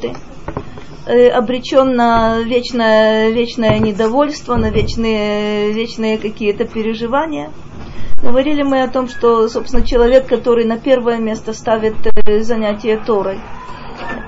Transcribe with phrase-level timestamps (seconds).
[0.00, 0.16] работы,
[1.06, 7.50] э, обречен на вечное, вечное недовольство, на вечные, вечные какие-то переживания.
[8.22, 13.38] Говорили мы о том, что, собственно, человек, который на первое место ставит э, занятие Торой,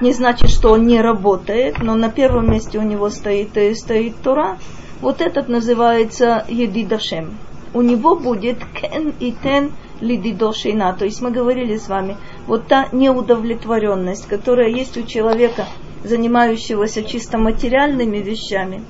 [0.01, 4.17] не значит, что он не работает, но на первом месте у него стоит, э, стоит
[4.23, 4.59] Тора.
[5.01, 7.39] Вот этот называется Едидашем.
[7.75, 10.95] У него будет кен и тен лидидошина.
[10.99, 12.17] То есть мы говорили с вами,
[12.47, 15.67] вот та неудовлетворенность, которая есть у человека,
[16.05, 18.83] занимающегося чисто материальными вещами,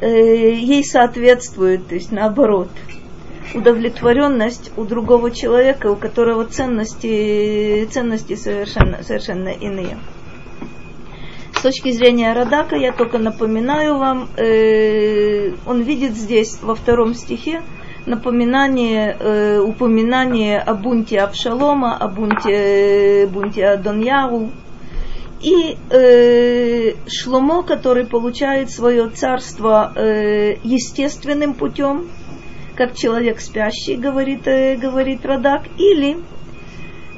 [0.00, 2.68] э, ей соответствует, то есть наоборот–
[3.54, 9.98] удовлетворенность у другого человека, у которого ценности, ценности совершенно, совершенно иные.
[11.54, 17.62] С точки зрения Радака, я только напоминаю вам, э, он видит здесь во втором стихе
[18.06, 24.50] напоминание, э, упоминание о бунте Абшалома, о бунте, бунте Адоньяру,
[25.42, 32.08] и э, Шломо, который получает свое царство э, естественным путем,
[32.76, 36.18] как человек спящий, говорит, э, говорит Радак, или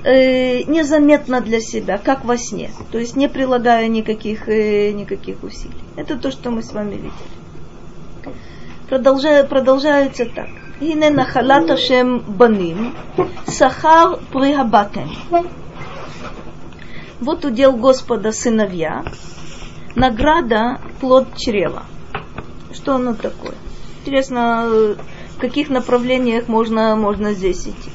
[0.05, 5.75] э, незаметно для себя, как во сне, то есть не прилагая никаких, э, никаких усилий.
[5.97, 8.35] Это то, что мы с вами видели.
[8.89, 10.49] Продолжая, продолжается так.
[10.82, 12.94] הנה נחלת השם בנים,
[13.50, 15.08] שכר פרי הבטן.
[17.22, 19.04] Вот удел Господа сыновья,
[19.96, 21.84] награда плод чрева.
[22.72, 23.56] Что оно такое?
[24.00, 24.96] Интересно,
[25.36, 27.92] в каких направлениях можно, можно здесь идти.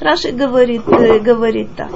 [0.00, 1.92] Раши говорит, э, говорит так.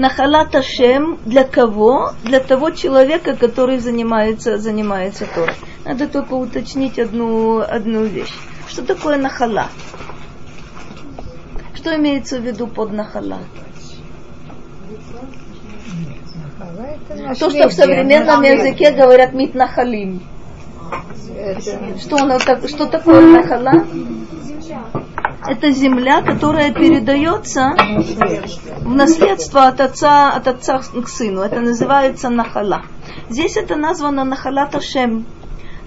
[0.00, 2.14] Нахалат Ашем для кого?
[2.24, 5.54] Для того человека, который занимается, занимается Торой.
[5.84, 8.32] Надо только уточнить одну, одну вещь.
[8.66, 9.68] Что такое нахала?
[11.74, 13.40] Что имеется в виду под нахала?
[17.38, 20.22] То, что в современном языке говорят митнахалим.
[22.00, 23.86] Что, она, что такое нахала?
[25.46, 27.74] Это земля, которая передается
[28.80, 31.40] в наследство от отца, от отца к сыну.
[31.40, 32.82] Это называется нахала.
[33.30, 35.24] Здесь это названо нахала Ташем.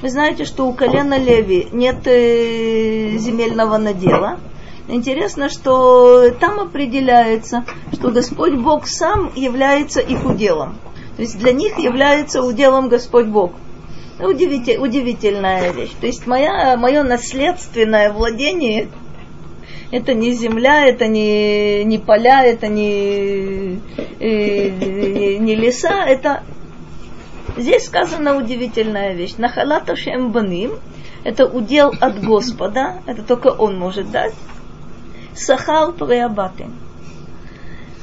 [0.02, 4.40] Вы знаете, что у колена Леви нет э, земельного надела.
[4.88, 10.78] Интересно, что там определяется, что Господь Бог сам является их уделом.
[11.16, 13.54] То есть для них является уделом Господь Бог.
[14.20, 15.92] Удивитель, удивительная вещь.
[16.00, 18.90] То есть моя, мое наследственное владение
[19.92, 23.80] это не земля, это не, не поля, это не,
[24.20, 26.44] э, не, не леса, это
[27.58, 29.36] здесь сказана удивительная вещь.
[29.38, 30.80] Нахалата шембаним
[31.24, 34.34] это удел от Господа, это только Он может дать.
[35.36, 36.66] Сахал преабаты.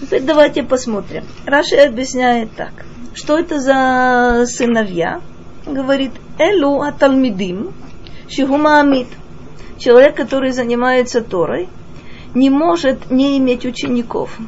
[0.00, 1.24] Теперь давайте посмотрим.
[1.44, 2.72] Раши объясняет так.
[3.14, 5.20] Что это за сыновья?
[5.74, 7.72] Говорит, Элу Аталмидим,
[8.28, 9.08] Шигумаамид.
[9.78, 11.68] Человек, который занимается Торой,
[12.34, 14.38] не может не иметь учеников.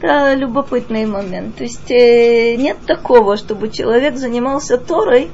[0.00, 1.56] Это любопытный момент.
[1.56, 5.30] То есть э, нет такого, чтобы человек занимался Торой,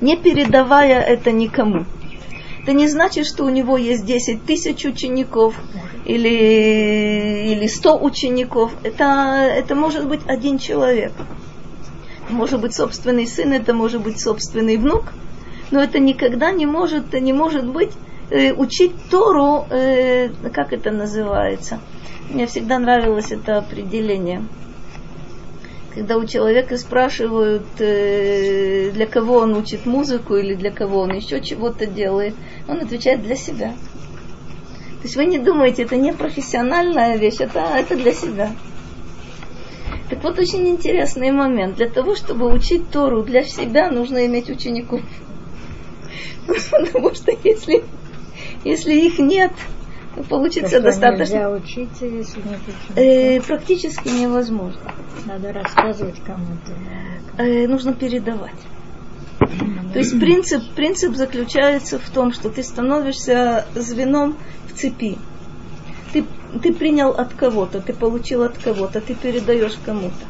[0.00, 1.84] не передавая это никому.
[2.62, 5.56] Это не значит, что у него есть 10 тысяч учеников
[6.04, 8.72] или, или 100 учеников.
[8.84, 9.04] Это,
[9.52, 11.12] это может быть один человек
[12.32, 15.12] может быть собственный сын, это может быть собственный внук,
[15.70, 17.92] но это никогда не может, не может быть
[18.30, 21.80] э, учить Тору, э, как это называется.
[22.30, 24.44] Мне всегда нравилось это определение.
[25.94, 31.40] Когда у человека спрашивают, э, для кого он учит музыку или для кого он еще
[31.42, 32.34] чего-то делает,
[32.66, 33.74] он отвечает для себя.
[35.02, 38.52] То есть вы не думаете, это не профессиональная вещь, это, это для себя.
[40.12, 41.76] Так вот, очень интересный момент.
[41.76, 45.00] Для того, чтобы учить Тору для себя, нужно иметь учеников.
[46.46, 47.82] Потому что если,
[48.62, 49.52] если их нет,
[50.14, 51.32] то получится то, достаточно.
[51.32, 52.96] Нельзя учиться, если нет учеников.
[52.96, 54.92] Э, практически невозможно.
[55.24, 57.42] Надо рассказывать кому-то.
[57.42, 58.60] Э, нужно передавать.
[59.94, 64.36] То есть принцип, принцип заключается в том, что ты становишься звеном
[64.68, 65.16] в цепи
[66.60, 70.26] ты, принял от кого-то, ты получил от кого-то, ты передаешь кому-то.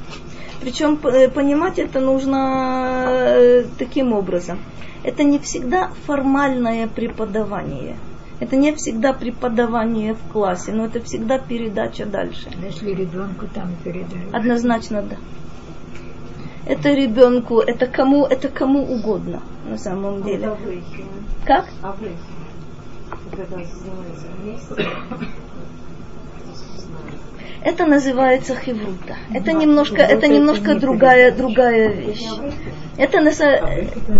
[0.61, 4.59] Причем э, понимать это нужно э, таким образом.
[5.03, 7.97] Это не всегда формальное преподавание.
[8.39, 12.49] Это не всегда преподавание в классе, но это всегда передача дальше.
[12.63, 14.33] Если ребенку там передают.
[14.33, 15.17] Однозначно да.
[16.67, 20.57] Это ребенку, это кому, это кому угодно на самом деле.
[21.45, 21.67] Как?
[21.83, 21.97] А
[27.64, 29.17] Это называется хеврута.
[29.32, 32.26] Это немножко, это немножко другая, другая вещь.
[32.97, 33.20] Это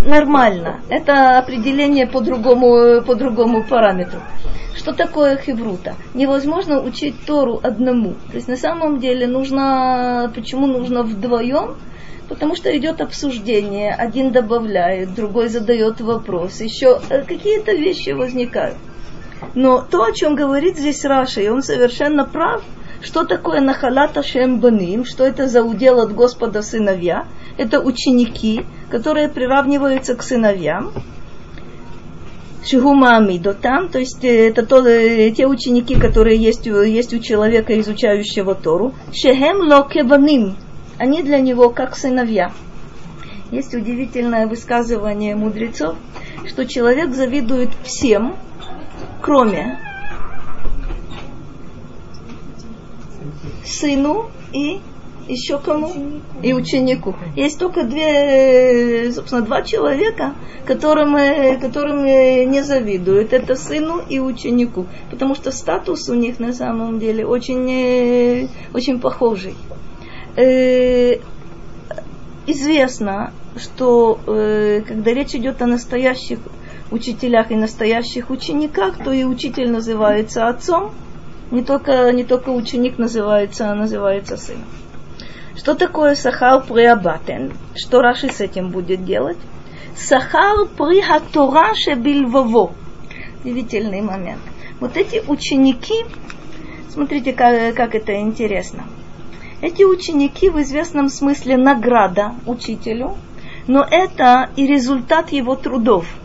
[0.07, 0.81] нормально.
[0.89, 4.21] Это определение по другому, по другому параметру.
[4.75, 5.95] Что такое хеврута?
[6.15, 8.15] Невозможно учить Тору одному.
[8.31, 11.77] То есть на самом деле нужно, почему нужно вдвоем?
[12.29, 18.79] Потому что идет обсуждение, один добавляет, другой задает вопрос, еще э, какие-то вещи возникают.
[19.55, 22.63] Но то, о чем говорит здесь Раша, и он совершенно прав,
[23.03, 27.27] что такое нахалата шембаним, что это за удел от Господа сыновья,
[27.59, 30.93] это ученики, которые приравниваются к сыновьям.
[32.65, 37.79] Шигума Амидотам, то есть э, это то, э, те ученики, которые есть, есть у человека,
[37.81, 38.95] изучающего Тору.
[39.13, 40.57] Шехем локеваним,
[40.97, 42.53] они для него как сыновья.
[43.51, 45.97] Есть удивительное высказывание мудрецов,
[46.47, 48.37] что человек завидует всем,
[49.21, 49.79] кроме
[53.65, 54.81] сыну и
[55.29, 55.93] еще кому?
[56.43, 57.15] И ученику.
[57.37, 60.35] Есть только две, собственно, два человека,
[60.67, 61.17] которым,
[61.61, 63.33] которым не завидуют.
[63.33, 64.87] Это сыну и ученику.
[65.11, 69.55] Потому что статус у них на самом деле очень, очень похожий.
[70.37, 71.19] Э,
[72.47, 76.39] известно, что э, когда речь идет о настоящих
[76.91, 80.93] учителях и настоящих учениках, то и учитель называется отцом,
[81.53, 84.65] не только, не только ученик называется, а называется сыном.
[85.55, 87.53] Что такое сахар приабатен?
[87.77, 89.37] Что Раши с этим будет делать?
[89.95, 92.73] Сахар при хатора шебильваво.
[93.45, 94.41] Удивительный момент.
[94.81, 96.07] Вот эти ученики,
[96.89, 98.85] смотрите, как, как это интересно.
[99.61, 103.17] Эти ученики в известном смысле награда учителю,
[103.67, 106.07] но это и результат его трудов–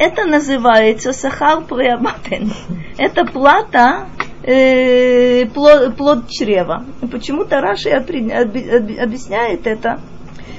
[0.00, 2.50] это называется сахар приабатен.
[2.96, 4.08] Это плата
[4.42, 6.86] э, плод, плод чрева.
[7.12, 10.00] Почему-то Раши объясняет это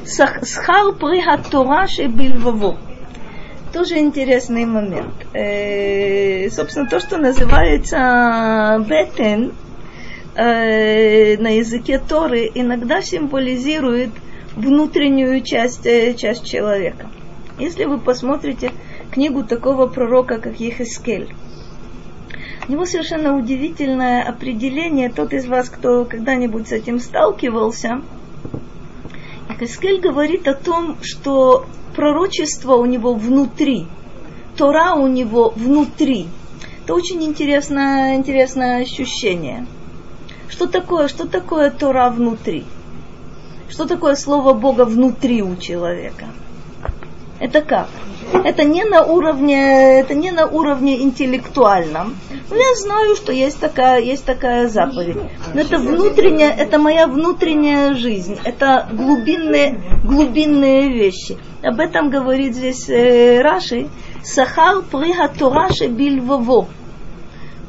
[0.05, 2.77] схар прихатора бильваво.
[3.73, 5.15] Тоже интересный момент.
[5.33, 9.53] Э, собственно, то, что называется бетен
[10.35, 14.11] э, на языке Торы, иногда символизирует
[14.55, 17.09] внутреннюю часть, э, часть человека.
[17.57, 18.71] Если вы посмотрите
[19.11, 21.33] книгу такого пророка, как Ехескель.
[22.67, 25.09] У него совершенно удивительное определение.
[25.09, 28.01] Тот из вас, кто когда-нибудь с этим сталкивался,
[29.49, 31.65] Ехескель говорит о том, что
[31.95, 33.87] пророчество у него внутри,
[34.55, 36.27] Тора у него внутри.
[36.83, 39.65] Это очень интересное, интересное ощущение.
[40.49, 42.65] Что такое, что такое Тора внутри?
[43.69, 46.25] Что такое слово Бога внутри у человека?
[47.41, 47.87] Это как?
[48.45, 52.15] Это не на уровне, это не на уровне интеллектуальном.
[52.51, 55.17] Но я знаю, что есть такая, есть такая заповедь.
[55.55, 58.37] Но это внутренняя, это моя внутренняя жизнь.
[58.43, 61.37] Это глубинные, глубинные вещи.
[61.63, 63.89] Об этом говорит здесь э, Раши.
[64.23, 66.67] Сахар приха Тораши бильвово.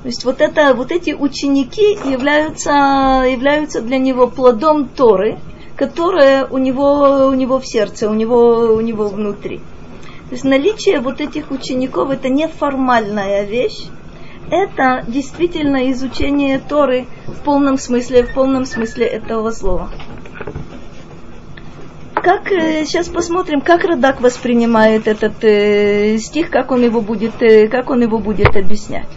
[0.02, 2.70] То есть вот, это, вот эти ученики являются,
[3.26, 5.38] являются для него плодом Торы,
[5.76, 9.58] которая у него, у него в сердце, у него, у него внутри.
[9.58, 13.86] То есть наличие вот этих учеников это не формальная вещь,
[14.50, 19.90] это действительно изучение Торы в полном смысле, в полном смысле этого слова.
[22.14, 27.66] Как э, сейчас посмотрим, как Радак воспринимает этот э, стих, как он его будет, э,
[27.68, 29.08] как он его будет объяснять.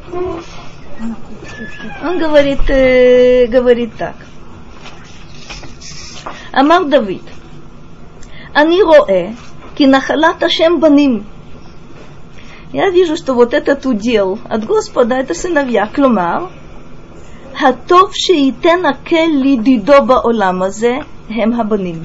[2.04, 4.16] Он говорит, э, говорит так.
[6.61, 7.25] אמר דוד,
[8.57, 9.27] אני רואה
[9.75, 11.23] כי נחלת השם בנים.
[12.73, 15.87] Я вижу, что вот этот удел от Господа это сыновья.
[15.95, 16.47] כלומר,
[17.61, 20.93] הטוב שייתן הקל לידידו בעולם הזה
[21.31, 22.03] הם הבנים.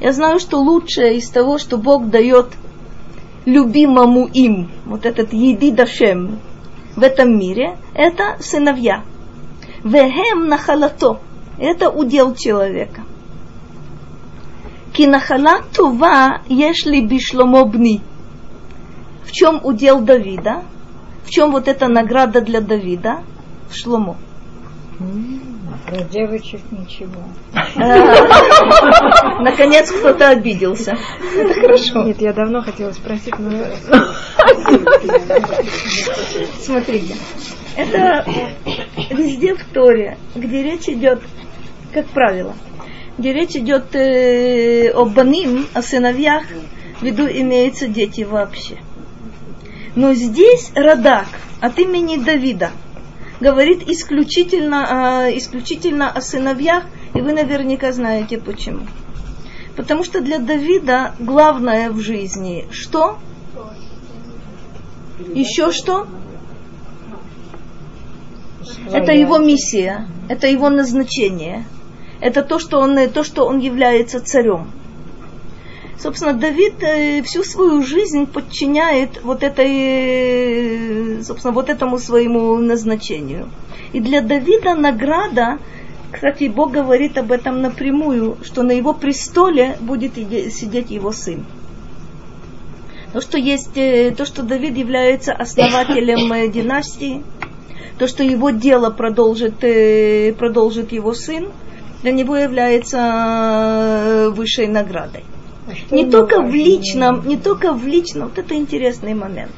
[0.00, 2.48] Я знаю, что лучшее из того, что Бог дает
[3.46, 6.40] любимому им, вот этот едидашем
[6.96, 9.02] в этом мире, это сыновья.
[9.82, 11.20] Вехем нахалато.
[11.58, 13.02] Это удел человека.
[14.99, 18.01] Кинахала тува ешли бишломо бни.
[19.23, 20.63] В чем удел Давида?
[21.23, 23.23] В чем вот эта награда для Давида?
[23.71, 24.17] Шломо.
[25.85, 27.21] Про девочек ничего.
[29.41, 30.97] Наконец кто-то обиделся.
[31.33, 32.03] Это хорошо.
[32.03, 33.51] Нет, я давно хотела спросить, но...
[36.59, 37.15] Смотрите,
[37.77, 38.25] это
[39.11, 41.21] везде в Торе, где речь идет,
[41.93, 42.53] как правило,
[43.19, 46.43] где речь идет э, о баним, о сыновьях,
[46.99, 48.77] в виду имеются дети вообще.
[49.95, 51.27] Но здесь Радак
[51.59, 52.71] от имени Давида
[53.41, 58.87] говорит исключительно, э, исключительно о сыновьях, и вы наверняка знаете почему.
[59.75, 63.17] Потому что для Давида главное в жизни что?
[65.33, 66.07] Еще что?
[68.93, 71.65] Это его миссия, это его назначение.
[72.21, 74.71] Это то, что он, то, что он является царем.
[76.01, 83.49] Собственно, Давид э, всю свою жизнь подчиняет вот этой, собственно, вот этому своему назначению.
[83.91, 85.59] И для Давида награда,
[86.09, 91.45] кстати, Бог говорит об этом напрямую, что на его престоле будет сидеть его сын.
[93.11, 97.23] То, что есть, э, то, что Давид является основателем э, династии,
[97.97, 99.55] то, что его дело продолжит,
[100.37, 101.49] продолжит его сын,
[102.01, 105.23] для него является высшей наградой
[105.91, 109.51] не только в личном, не только в личном, вот это интересный момент.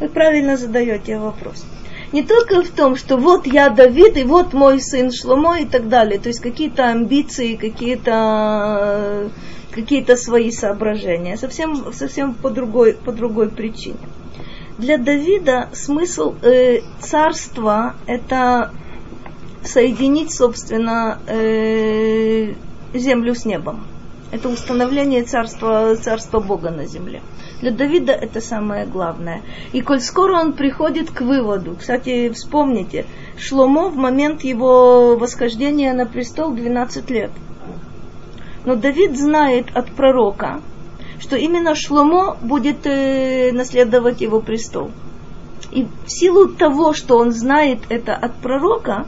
[0.00, 1.64] Вы правильно задаете вопрос.
[2.12, 5.88] Не только в том, что вот я Давид, и вот мой сын Шломо и так
[5.88, 6.18] далее.
[6.18, 9.30] То есть какие-то амбиции, какие-то
[9.70, 11.36] какие свои соображения.
[11.36, 13.98] Совсем, совсем по, другой, по другой причине.
[14.78, 18.72] Для Давида смысл э, царства– это
[19.64, 22.54] соединить, собственно, э,
[22.94, 23.84] землю с небом.
[24.32, 27.20] Это установление царства, царства Бога на земле.
[27.60, 29.42] Для Давида это самое главное.
[29.72, 36.06] И коль скоро он приходит к выводу, кстати, вспомните, Шломо в момент его восхождения на
[36.06, 37.30] престол 12 лет.
[38.64, 40.60] Но Давид знает от пророка,
[41.18, 44.90] что именно Шломо будет э, наследовать его престол.
[45.72, 49.06] И в силу того, что он знает это от пророка,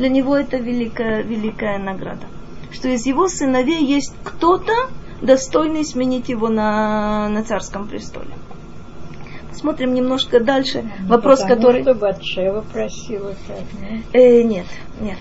[0.00, 2.26] для него это великая, великая награда
[2.72, 4.72] что из его сыновей есть кто-то,
[5.20, 8.30] достойный сменить его на, на царском престоле.
[9.52, 10.90] Смотрим немножко дальше.
[11.00, 11.82] Ну, Вопрос, потому, который...
[11.82, 14.04] Что Батшева просила так, нет?
[14.12, 14.66] Э, нет,
[15.00, 15.18] нет.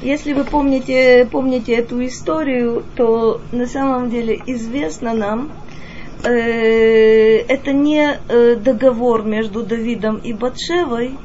[0.00, 5.52] Если вы помните, помните эту историю, то на самом деле известно нам,
[6.24, 11.16] э, это не э, договор между Давидом и Батшевой,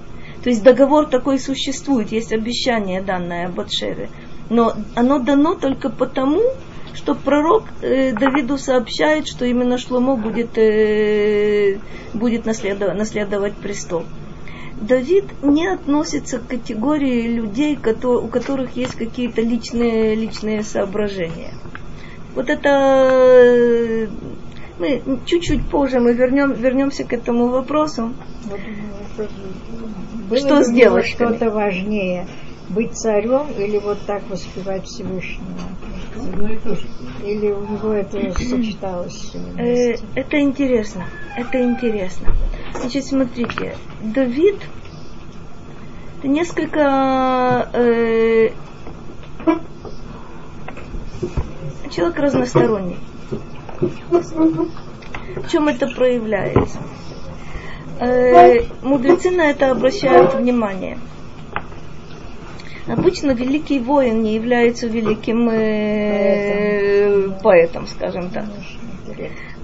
[0.44, 4.10] то есть договор такой существует, есть обещание данное Батшеве
[4.50, 6.42] но оно дано только потому,
[6.94, 11.80] что пророк э, Давиду сообщает, что именно Шломо будет, э,
[12.14, 14.04] будет наследовать, наследовать престол.
[14.80, 21.54] Давид не относится к категории людей, которые, у которых есть какие-то личные, личные соображения.
[22.36, 24.08] Вот это э,
[24.80, 28.14] мы чуть-чуть позже мы вернем, вернемся к этому вопросу.
[30.30, 31.06] Было что сделать?
[31.08, 32.28] Что-то важнее
[32.70, 35.46] быть царем или вот так воспевать Всевышнего?
[37.24, 39.34] Или у него это сочеталось?
[39.58, 41.06] Э, это интересно.
[41.36, 42.34] Это интересно.
[42.74, 44.58] Значит, смотрите, Давид
[46.20, 48.50] это несколько э,
[51.92, 52.98] человек разносторонний.
[53.80, 56.80] В чем это проявляется?
[58.00, 60.98] Э, мудрецы на это обращают внимание.
[62.88, 68.46] Обычно великий воин не является великим э, поэтом, скажем так.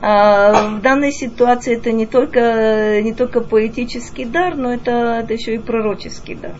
[0.01, 5.55] А в данной ситуации это не только, не только поэтический дар, но это, это еще
[5.55, 6.55] и пророческий дар.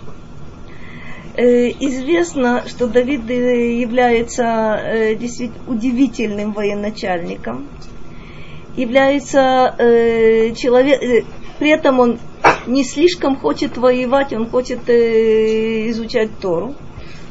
[1.35, 7.67] Э, известно, что Давид э, является э, действительно удивительным военачальником,
[8.77, 9.75] является
[10.55, 11.25] человек,
[11.59, 12.19] при этом он
[12.65, 16.73] не слишком хочет воевать, он хочет изучать Тору.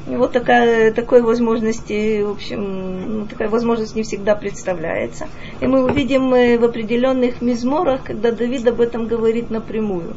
[0.08, 5.26] И вот такая, такой возможности, в общем, ну, такая возможность не всегда представляется.
[5.60, 10.14] И мы увидим в определенных мизморах, когда Давид об этом говорит напрямую.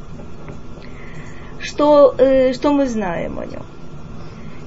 [1.59, 2.15] Что,
[2.53, 3.63] что мы знаем о нем?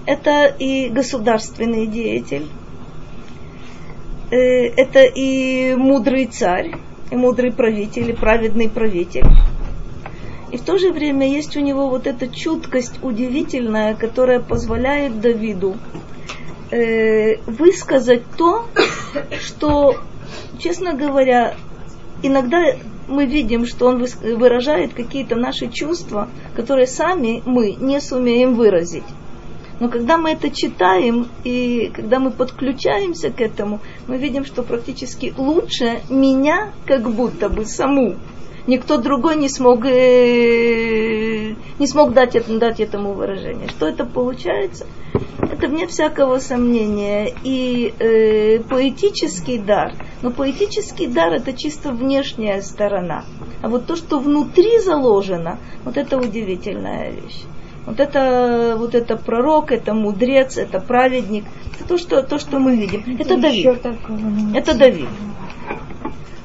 [0.09, 2.47] Это и государственный деятель,
[4.31, 6.73] э, это и мудрый царь,
[7.11, 9.27] и мудрый правитель, и праведный правитель
[10.50, 15.77] и в то же время есть у него вот эта чуткость удивительная, которая позволяет Давиду
[16.71, 18.67] э, высказать то,
[19.41, 19.97] что,
[20.59, 21.55] честно говоря,
[22.23, 22.77] иногда
[23.09, 29.05] мы видим, что он выражает какие-то наши чувства, которые сами мы не сумеем выразить.
[29.80, 35.32] Но когда мы это читаем и когда мы подключаемся к этому, мы видим, что практически
[35.37, 38.16] лучше меня как будто бы саму
[38.68, 43.68] никто другой не смог, э, не смог дать, дать этому выражение.
[43.68, 44.87] Что это получается?
[45.40, 47.35] Это вне всякого сомнения.
[47.42, 53.25] И э, поэтический дар, но поэтический дар это чисто внешняя сторона.
[53.62, 57.42] А вот то, что внутри заложено, вот это удивительная вещь.
[57.88, 61.45] Вот это, вот это пророк, это мудрец, это праведник.
[61.75, 63.02] Это то, что, то, что мы видим.
[63.18, 63.66] Это Давид.
[64.54, 65.09] Это Давид.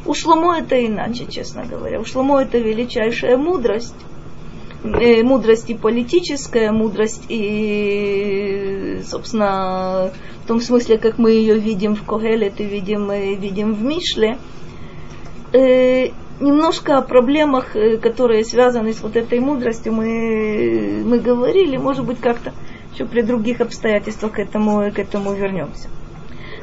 [0.06, 2.00] У Шломо это иначе, честно говоря.
[2.00, 3.96] У Шломо это величайшая мудрость.
[4.86, 10.12] Э, мудрость и политическая, мудрость и, собственно,
[10.46, 14.38] в том смысле, как мы ее видим в Когелет и видим, и видим в Мишле.
[15.52, 16.08] Э,
[16.40, 22.20] немножко о проблемах, э, которые связаны с вот этой мудростью, мы, мы говорили, может быть,
[22.20, 22.54] как-то
[22.94, 25.90] еще при других обстоятельствах к этому, к этому вернемся.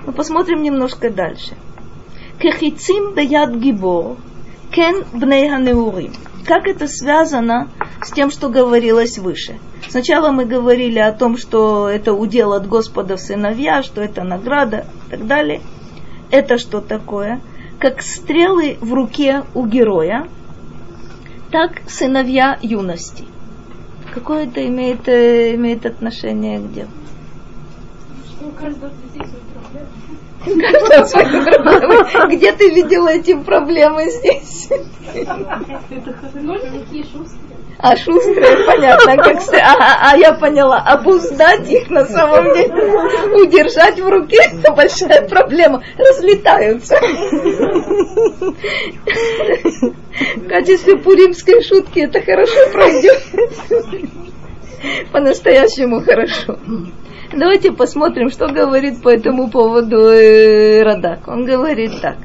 [0.06, 1.54] Но посмотрим немножко дальше.
[2.38, 4.16] Кехицим беяд гибор,
[4.70, 6.12] кен бней ханеурим.
[6.46, 7.68] Как это связано
[8.02, 9.58] с тем, что говорилось выше?
[9.88, 14.86] Сначала мы говорили о том, что это удел от Господа в сыновья, что это награда
[15.06, 15.60] и так далее.
[16.30, 17.40] Это что такое?
[17.80, 20.28] Как стрелы в руке у героя,
[21.50, 23.24] так сыновья юности.
[24.12, 26.90] Какое это имеет, э, имеет отношение к делу?
[32.30, 34.68] Где ты видела эти проблемы здесь?
[37.82, 42.74] А шустрые, понятно, как а, а, а я поняла, обуздать их на самом деле,
[43.42, 45.82] удержать в руке, это большая проблема.
[45.96, 46.96] Разлетаются.
[50.36, 53.22] В качестве пуримской шутки это хорошо пройдет.
[55.12, 56.58] По-настоящему хорошо.
[57.32, 61.28] Давайте посмотрим, что говорит по этому поводу э, Радак.
[61.28, 62.16] Он говорит так.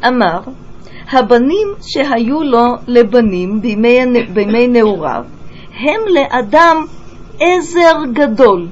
[0.00, 0.44] Амар,
[1.11, 3.99] הבנים שהיו לו לבנים בימי,
[4.33, 5.23] בימי נעוריו,
[5.79, 6.85] הם לאדם
[7.39, 8.69] עזר גדול.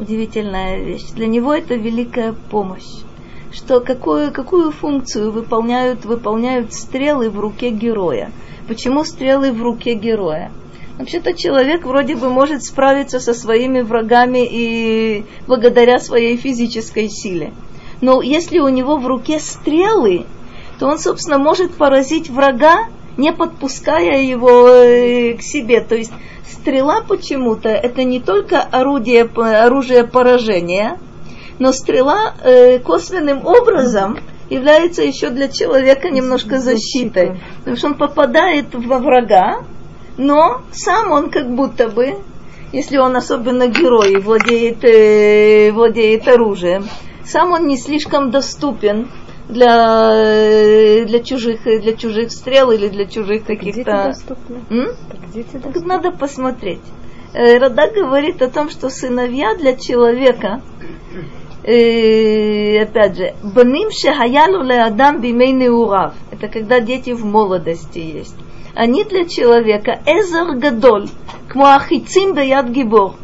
[0.00, 1.12] Удивительная вещь.
[1.14, 3.04] Для него это великая помощь.
[3.52, 8.32] Что какую, какую функцию выполняют, выполняют стрелы в руке героя?
[8.66, 10.50] Почему стрелы в руке героя?
[10.98, 17.52] Вообще-то человек вроде бы может справиться со своими врагами и благодаря своей физической силе.
[18.00, 20.26] Но если у него в руке стрелы,
[20.79, 22.87] то он, собственно, может поразить врага,
[23.17, 25.81] не подпуская его э, к себе.
[25.81, 26.13] То есть
[26.49, 30.97] стрела почему-то это не только орудие, оружие поражения,
[31.59, 37.41] но стрела э, косвенным образом является еще для человека немножко защитой.
[37.59, 39.63] Потому что он попадает во врага,
[40.17, 42.15] но сам он как будто бы,
[42.71, 46.87] если он особенно герой, владеет, э, владеет оружием,
[47.25, 49.09] сам он не слишком доступен
[49.49, 54.13] для, для, чужих, для чужих стрел или для чужих каких-то...
[55.29, 55.85] Где это доступно?
[55.85, 56.81] Надо посмотреть.
[57.33, 60.61] Э, Рада говорит о том, что сыновья для человека,
[61.63, 66.13] э, опять же, баним шахаялу адам бимей неурав.
[66.31, 68.35] Это когда дети в молодости есть
[68.79, 71.09] они для человека эзер гадоль,
[71.49, 73.15] кмуахицим беяд гибор.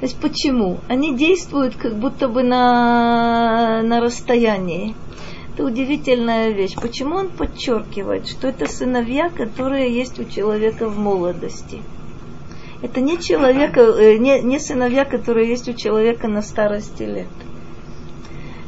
[0.00, 0.78] То есть почему?
[0.88, 4.94] Они действуют как будто бы на, на расстоянии.
[5.54, 6.74] Это удивительная вещь.
[6.74, 11.82] Почему он подчеркивает, что это сыновья, которые есть у человека в молодости?
[12.80, 17.26] Это не, человека, э, не, не сыновья, которые есть у человека на старости лет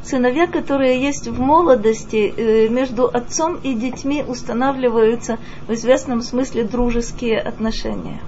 [0.03, 5.39] сыновья, которые есть в молодости, э, между отцом и детьми устанавливаются
[5.69, 8.21] в известном смысле дружеские отношения.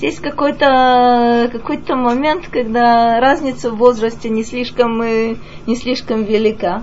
[0.00, 6.82] Есть какой-то какой момент, когда разница в возрасте не слишком, э, не слишком велика.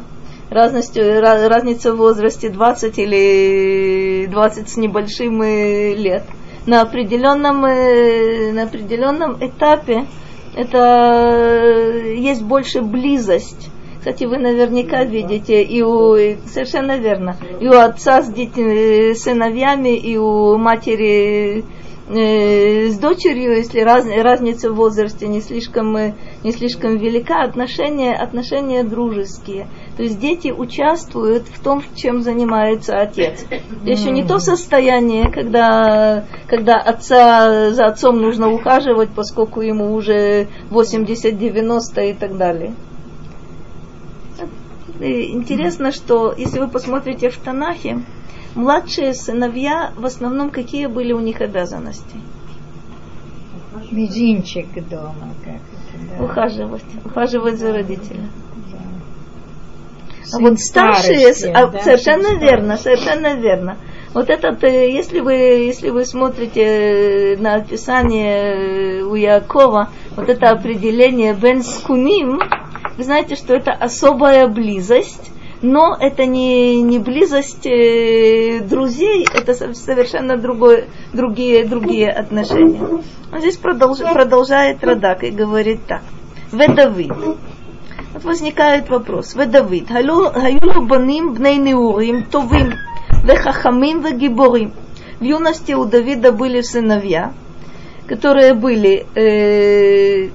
[0.49, 6.23] Разность, разница в возрасте 20 или 20 с небольшим э, лет.
[6.65, 10.05] На определенном, на определенном этапе
[10.55, 13.69] это есть больше близость.
[13.99, 20.17] Кстати, вы наверняка видите, и у, совершенно верно, и у отца с детьми, сыновьями, и
[20.17, 21.63] у матери э,
[22.07, 26.13] с дочерью, если раз, разница в возрасте не слишком, э,
[26.43, 29.67] не слишком велика, отношения, отношения дружеские.
[29.95, 33.45] То есть дети участвуют в том, чем занимается отец.
[33.85, 42.09] Еще не то состояние, когда, когда отца, за отцом нужно ухаживать, поскольку ему уже 80-90
[42.09, 42.73] и так далее.
[44.99, 48.01] И интересно, что если вы посмотрите в Танахе,
[48.55, 52.15] младшие сыновья, в основном какие были у них обязанности?
[53.91, 55.33] Мизинчик дома.
[55.43, 56.23] Как это, да.
[56.23, 56.83] Ухаживать.
[57.05, 58.29] Ухаживать за родителями.
[60.31, 63.77] А вот старшие, а, да, совершенно верно, совершенно верно.
[64.13, 70.49] Вот этот, э, если вы, если вы смотрите на описание э, у Якова, вот это
[70.49, 72.39] определение бен скумим,
[72.97, 75.32] вы знаете, что это особая близость
[75.63, 83.01] но это не, не близость э, друзей, это совершенно другое, другие, другие отношения.
[83.31, 86.01] Он здесь продолж, продолжает Радак и говорит так.
[86.51, 87.13] Ведавид.
[88.13, 89.35] Вот возникает вопрос.
[89.35, 89.87] Ведавид.
[89.89, 91.57] Хаюлу баним бней
[92.29, 92.73] товим
[93.23, 94.73] вехахамим вегиборим.
[95.21, 97.31] В юности у Давида были сыновья,
[98.05, 100.29] которые были э,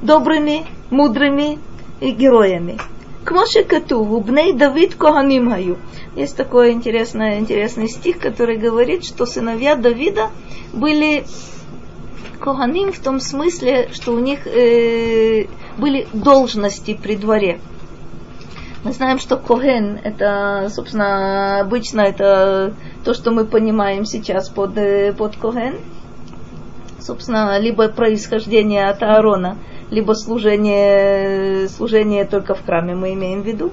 [0.00, 1.58] добрыми, мудрыми
[2.00, 2.78] и героями.
[3.24, 5.78] Кмоше Катуву, Бней Давид Коганим Хаю.
[6.16, 10.30] Есть такой интересный, интересный стих, который говорит, что сыновья Давида
[10.72, 11.24] были
[12.40, 15.46] Коганим в том смысле, что у них э,
[15.78, 17.60] были должности при дворе.
[18.82, 25.12] Мы знаем, что Коген это, собственно, обычно это то, что мы понимаем сейчас под, э,
[25.12, 25.76] под Коген.
[26.98, 29.58] Собственно, либо происхождение от Аарона–
[29.92, 33.72] либо служение, служение только в храме мы имеем в виду.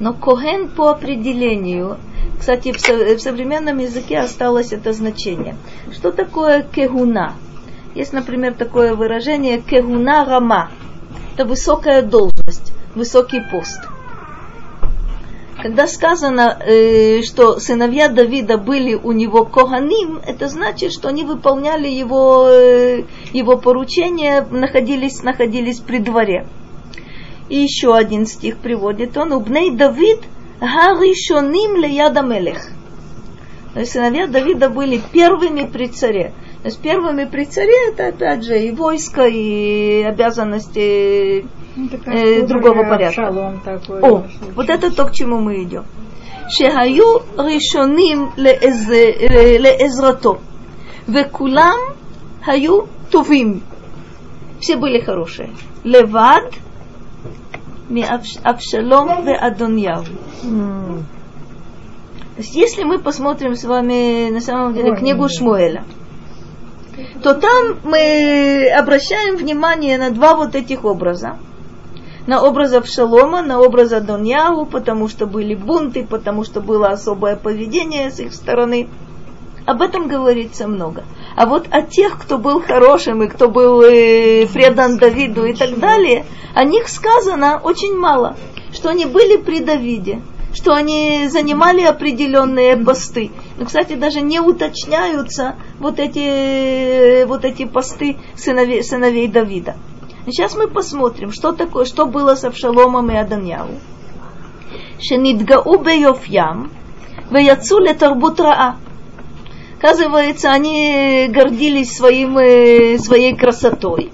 [0.00, 1.98] Но коген по определению,
[2.38, 5.54] кстати, в, современном языке осталось это значение.
[5.92, 7.34] Что такое кегуна?
[7.94, 10.70] Есть, например, такое выражение кегуна рама.
[11.34, 13.80] Это высокая должность, высокий пост.
[15.62, 21.88] Когда сказано, э, что сыновья Давида были у него коганим, это значит, что они выполняли
[21.88, 26.46] его, э, его поручения, находились, находились при дворе.
[27.50, 29.32] И еще один стих приводит он.
[29.32, 30.20] Убней Давид
[30.60, 32.70] гаришоним леяда мелех.
[33.84, 36.32] Сыновья Давида были первыми при царе.
[36.62, 41.46] То есть первыми при царе это опять же и войско, и обязанности
[42.05, 43.59] э, другого порядка.
[43.63, 44.23] Такой, О,
[44.55, 45.83] вот это то, к чему мы идем.
[46.47, 48.29] שהיו ראשונים
[49.59, 50.35] לעזרתו,
[51.09, 51.77] וכולם
[52.45, 53.59] היו טובים.
[54.59, 55.49] Все были хорошие.
[55.83, 56.53] Левад,
[58.43, 60.03] Авшалом и Адоньяу.
[62.35, 65.83] То есть, если мы посмотрим с вами на самом деле книгу Шмуэля,
[67.21, 71.37] то там мы обращаем внимание на два вот этих образа.
[72.30, 78.08] На образ Авшалома, на образ Адоньяу, потому что были бунты, потому что было особое поведение
[78.08, 78.88] с их стороны.
[79.66, 81.02] Об этом говорится много.
[81.34, 85.76] А вот о тех, кто был хорошим и кто был э, предан Давиду и так
[85.80, 88.36] далее, о них сказано очень мало,
[88.72, 90.22] что они были при Давиде,
[90.54, 93.32] что они занимали определенные посты.
[93.58, 99.74] Но, кстати, даже не уточняются вот эти, вот эти посты сыновей, сыновей Давида.
[100.26, 103.68] Сейчас мы посмотрим, что такое, что было с Авшаломом и Аданьяу.
[105.00, 106.70] Шенидгау бейофьям,
[107.30, 108.76] веяцу летарбут раа.
[109.78, 114.12] Оказывается, они гордились своим, э, своей красотой.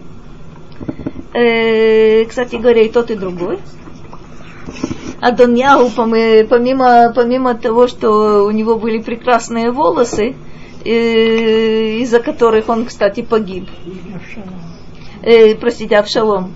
[1.35, 3.59] Э, кстати говоря, и тот, и другой.
[5.21, 10.37] Адоньяу, помимо, помимо того, что у него были прекрасные волосы,
[10.85, 13.69] э, из-за которых он, кстати, погиб.
[15.26, 16.54] Э, простите, Авшалом.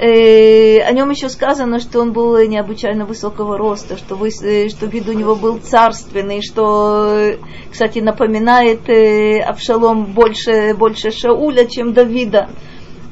[0.00, 4.86] Э, о нем еще сказано, что он был необычайно высокого роста, что, вы, э, что
[4.86, 7.36] вид у него был царственный, что,
[7.70, 12.48] кстати, напоминает э, Авшалом больше, больше Шауля, чем Давида.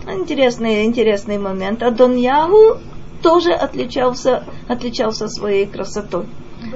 [0.08, 1.80] Интересный, интересный момент.
[1.84, 2.78] А Дон Ягу
[3.22, 6.26] тоже отличался, отличался своей красотой.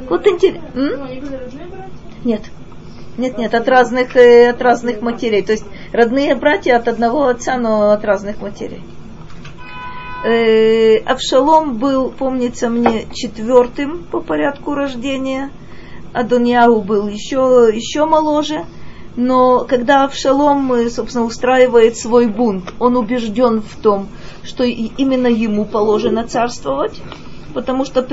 [0.08, 0.62] Вот интересно.
[2.22, 2.42] Нет.
[3.18, 5.42] Нет, нет, от разных, э, от разных матерей.
[5.42, 8.82] То есть родные братья от одного отца, но от разных матерей.
[10.24, 15.50] Э, Авшалом был, помнится мне, четвертым по порядку рождения.
[16.12, 18.64] Адоньяу был еще, еще моложе.
[19.16, 24.08] Но когда Авшалом, э, собственно, устраивает свой бунт, он убежден в том,
[24.42, 27.00] что именно ему положено царствовать,
[27.56, 28.06] потому что,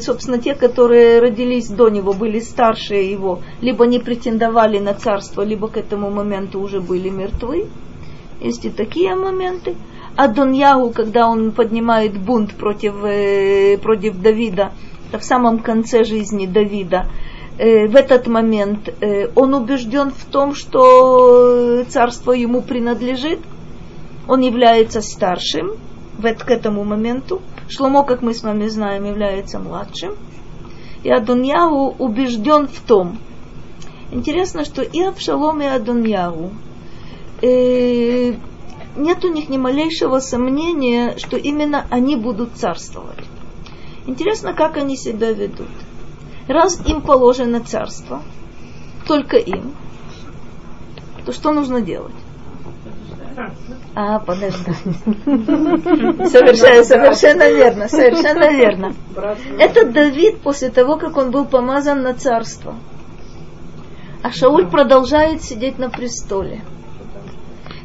[0.00, 5.68] собственно, те, которые родились до него, были старше его, либо не претендовали на царство, либо
[5.68, 7.68] к этому моменту уже были мертвы.
[8.40, 9.76] Есть и такие моменты.
[10.16, 14.72] А Доньягу, когда он поднимает бунт против, э, против Давида,
[15.08, 17.06] это в самом конце жизни Давида,
[17.60, 23.40] Э, в этот момент э, он убежден в том, что царство ему принадлежит,
[24.26, 25.72] он является старшим
[26.16, 27.42] в, к этому моменту.
[27.70, 30.16] Шломо, как мы с вами знаем, является младшим.
[31.02, 33.18] И Адоньяу убежден в том.
[34.10, 36.50] Интересно, что и Авшалом, и Адоньяу
[37.40, 38.34] э,
[38.96, 43.24] нет у них ни малейшего сомнения, что именно они будут царствовать.
[44.06, 45.68] Интересно, как они себя ведут
[46.50, 48.22] раз им положено царство,
[49.06, 49.74] только им,
[51.24, 52.14] то что нужно делать?
[53.94, 54.72] А, подожди.
[55.24, 58.94] Совершенно, совершенно верно, совершенно верно.
[59.58, 62.74] Это Давид после того, как он был помазан на царство.
[64.22, 66.60] А Шауль продолжает сидеть на престоле.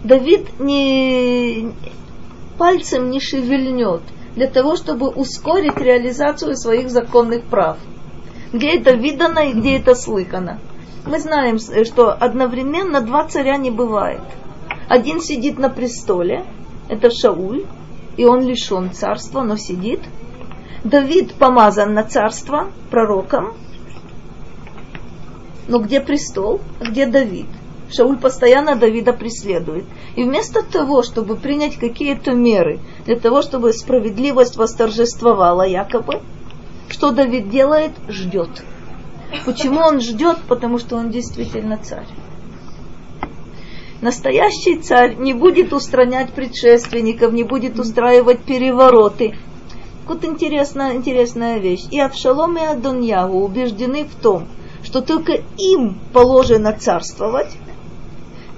[0.04, 1.72] Давид не
[2.58, 4.02] пальцем не шевельнет
[4.36, 7.78] для того, чтобы ускорить реализацию своих законных прав.
[8.54, 10.60] Где это видано и где это слыхано.
[11.06, 14.22] Мы знаем, что одновременно два царя не бывает.
[14.88, 16.46] Один сидит на престоле,
[16.90, 17.66] это Шауль,
[18.18, 20.02] и он лишен царства, но сидит.
[20.84, 23.54] Давид помазан на царство пророком,
[25.68, 27.48] но где престол, а где Давид?
[27.92, 29.86] Шауль постоянно Давида преследует.
[30.16, 36.22] И вместо того, чтобы принять какие-то меры для того, чтобы справедливость восторжествовала якобы,
[36.90, 37.92] что Давид делает?
[38.08, 38.64] Ждет.
[39.46, 40.38] Почему он ждет?
[40.48, 42.08] Потому что он действительно царь.
[44.02, 49.36] Настоящий царь не будет устранять предшественников, не будет устраивать перевороты.
[50.08, 51.86] Вот интересная, интересная вещь.
[51.92, 54.48] И Авшалом и Адоньяву убеждены в том,
[54.84, 57.58] что только им положено царствовать,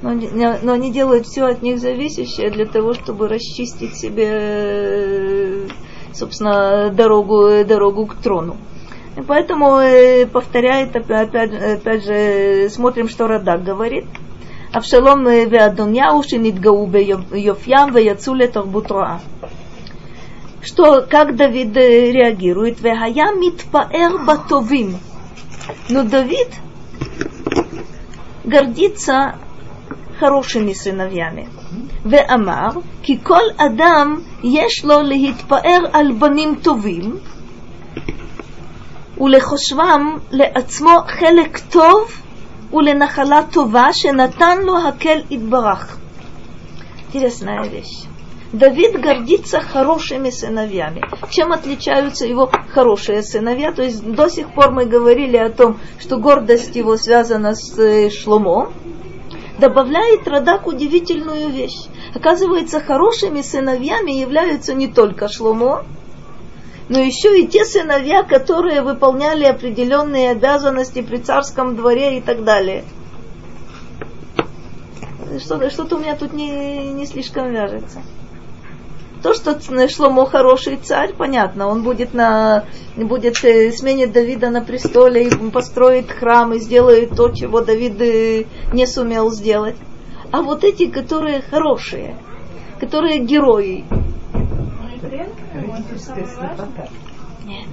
[0.02, 0.14] но,
[0.62, 5.68] но они делают все от них зависящее для того, чтобы расчистить себе,
[6.14, 8.58] собственно, дорогу, дорогу к трону.
[9.16, 14.06] И поэтому э, повторяет, опять, опять же, смотрим, что Радак говорит.
[14.77, 16.87] אבשלום ואדוניהו שנתגאו
[17.31, 19.19] ביופיים ויצאו לתרבות רעה.
[20.65, 21.77] Что, как Давид
[22.13, 22.79] реагирует?
[22.81, 24.97] והיה מתפאר בטובים.
[25.91, 26.55] Но Давид
[28.45, 29.35] гордится
[30.21, 31.49] хорошими сыновьями.
[32.07, 32.69] ואמר,
[33.03, 37.17] כי כל אדם יש לו להתפאר על בנים טובים,
[39.21, 42.23] ולחושבם לעצמו חלק טוב
[42.72, 45.98] уленахала това шенатан луакель идбарах.
[47.08, 48.08] Интересная вещь.
[48.54, 51.04] Давид гордится хорошими сыновьями.
[51.30, 53.74] Чем отличаются его хорошие сыновья?
[53.74, 58.10] То есть до сих пор мы говорили о том, что гордость его связана с э,
[58.10, 58.72] Шломо.
[59.60, 61.88] Добавляет Радак удивительную вещь.
[62.16, 65.84] Оказывается, хорошими сыновьями являются не только Шломо,
[66.90, 72.84] но еще и те сыновья, которые выполняли определенные обязанности при царском дворе и так далее.
[75.40, 78.02] Что-то, что-то у меня тут не, не слишком вяжется.
[79.22, 85.28] То, что Шломо хороший царь, понятно, он будет, на, будет э, сменит Давида на престоле
[85.28, 89.76] и построит храм и сделает то, чего Давид э, не сумел сделать.
[90.32, 92.16] А вот эти, которые хорошие,
[92.80, 93.86] которые герои,
[97.48, 97.68] нет.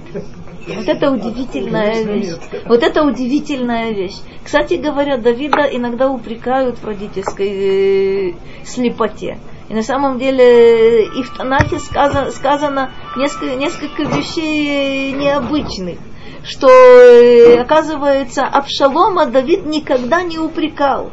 [0.67, 2.33] Вот это удивительная вещь.
[2.65, 4.15] Вот это удивительная вещь.
[4.43, 9.37] Кстати говоря, Давида иногда упрекают в родительской э, слепоте.
[9.69, 15.97] И на самом деле и в Танахе сказано, сказано несколько, несколько вещей необычных.
[16.43, 21.11] Что, э, оказывается, Абшалома Давид никогда не упрекал.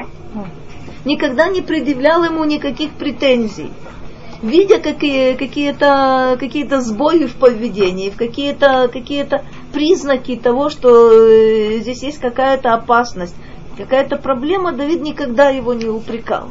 [1.04, 3.72] Никогда не предъявлял ему никаких претензий
[4.42, 9.26] видя какие, какие-то какие сбои в поведении, в какие-то какие
[9.72, 13.36] признаки того, что э, здесь есть какая-то опасность,
[13.76, 16.48] какая-то проблема, Давид никогда его не упрекал.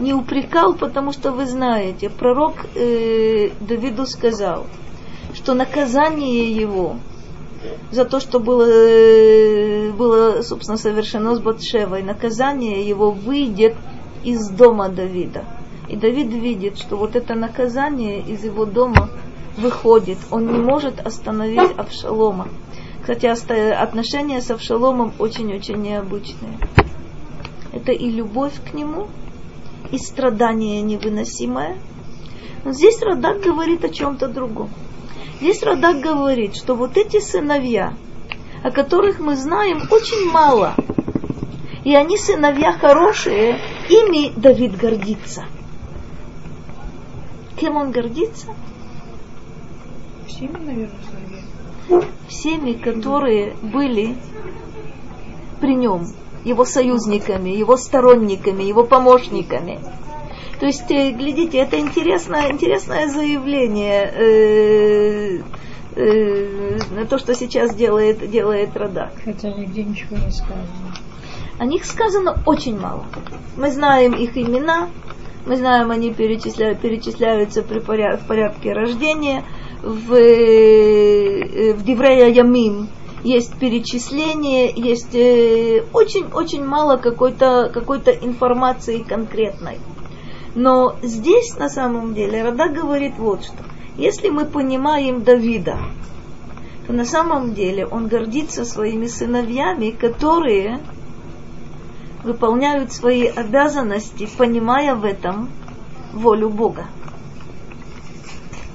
[0.00, 4.66] Не упрекал, потому что вы знаете, пророк э, Давиду сказал,
[5.34, 6.96] что наказание его
[7.90, 13.74] за то, что было, э, было собственно, совершено с Батшевой, наказание его выйдет
[14.24, 15.44] из дома Давида.
[15.88, 19.08] И Давид видит, что вот это наказание из его дома
[19.56, 20.18] выходит.
[20.30, 22.48] Он не может остановить Авшалома.
[23.00, 26.58] Кстати, отношения с Авшаломом очень-очень необычные.
[27.72, 29.08] Это и любовь к нему,
[29.90, 31.78] и страдание невыносимое.
[32.64, 34.68] Но здесь Радак говорит о чем-то другом.
[35.40, 37.94] Здесь Радак говорит, что вот эти сыновья,
[38.62, 40.74] о которых мы знаем очень мало,
[41.84, 45.44] и они сыновья хорошие, ими Давид гордится–
[47.58, 48.54] Кем он гордится?
[50.26, 54.16] Всеми, наверное, Всеми, которые были
[55.60, 56.06] при нем,
[56.44, 59.80] его союзниками, его сторонниками, его помощниками.
[60.60, 65.42] То есть, э, глядите, это интересное, интересное заявление э,
[65.96, 69.12] э, на то, что сейчас делает, делает Радак.
[69.24, 70.94] Хотя нигде ничего не сказано.
[71.58, 73.06] О них сказано очень мало.
[73.56, 74.88] Мы знаем их имена,
[75.46, 79.44] мы знаем, они перечисля, перечисляются при поряд, в порядке рождения.
[79.82, 82.88] В, э, в Диврея Ямим
[83.22, 85.14] есть перечисление, есть
[85.92, 89.78] очень-очень э, мало какой-то какой информации конкретной.
[90.54, 93.64] Но здесь на самом деле Рада говорит вот что.
[93.96, 95.78] Если мы понимаем Давида,
[96.86, 100.80] то на самом деле он гордится своими сыновьями, которые
[102.28, 105.48] выполняют свои обязанности, понимая в этом
[106.12, 106.86] волю Бога.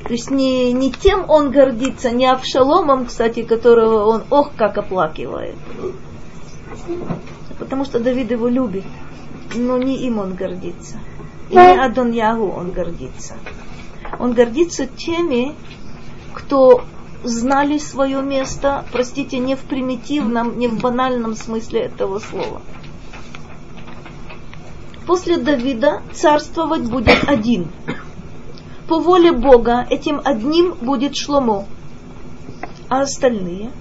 [0.04, 5.56] То есть не, не тем он гордится, не Авшаломом, кстати, которого он ох как оплакивает.
[7.60, 8.84] Потому что Давид его любит,
[9.56, 10.98] но не им он гордится.
[11.50, 13.36] И не Адоньягу он гордится.
[14.20, 15.56] Он гордится теми,
[16.34, 16.84] кто
[17.24, 22.62] знали свое место, простите, не в примитивном, не в банальном смысле этого слова.
[25.06, 27.68] После Давида царствовать будет один.
[28.88, 31.66] По воле Бога этим одним будет Шломо.
[32.90, 33.72] А остальные?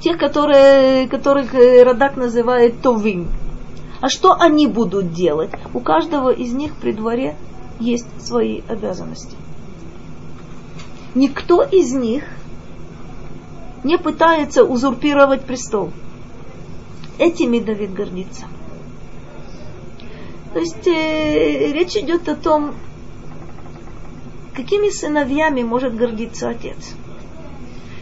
[0.00, 3.28] Тех, которые, которых Радак называет Товим.
[4.00, 5.50] А что они будут делать?
[5.72, 7.36] У каждого из них при дворе
[7.78, 9.36] есть свои обязанности.
[11.14, 12.24] Никто из них
[13.84, 15.90] не пытается узурпировать престол.
[17.18, 18.46] Этими Давид гордится.
[20.54, 22.76] То есть э, речь идет о том,
[24.54, 26.94] какими сыновьями может гордиться отец.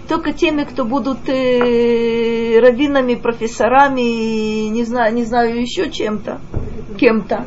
[0.07, 6.43] Только теми, кто будут э, раввинами, профессорами, не знаю, не знаю еще чем-то,
[6.99, 7.47] кем-то,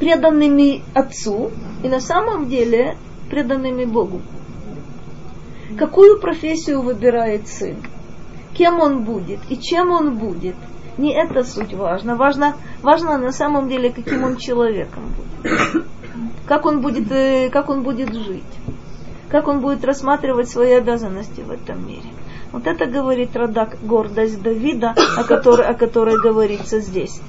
[0.00, 1.52] преданными отцу
[1.84, 2.96] и на самом деле
[3.30, 4.22] преданными Богу.
[5.78, 7.76] Какую профессию выбирает сын?
[8.54, 10.56] Кем он будет и чем он будет?
[10.98, 12.16] Не это суть важно.
[12.16, 15.84] Важно, важно на самом деле, каким он человеком будет.
[16.46, 18.42] Как он будет, э, как он будет жить.
[19.28, 22.08] Как он будет рассматривать свои обязанности в этом мире.
[22.52, 27.20] Вот это говорит Радак, гордость Давида, о которой, о которой говорится здесь.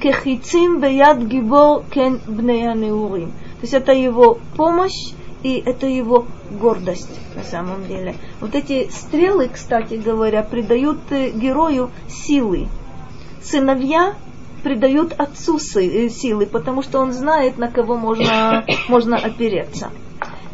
[0.00, 3.30] Кехицим беяд гибор кен бнеянеурим.
[3.30, 8.16] То есть это его помощь и это его гордость на самом деле.
[8.40, 12.68] Вот эти стрелы, кстати говоря, придают э, герою силы.
[13.44, 14.14] Сыновья
[14.62, 19.90] придают отцу э, силы, потому что он знает, на кого можно, можно опереться.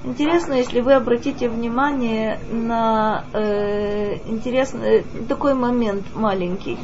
[0.02, 6.78] Интересно, если вы обратите внимание на э, интересный э, такой момент маленький.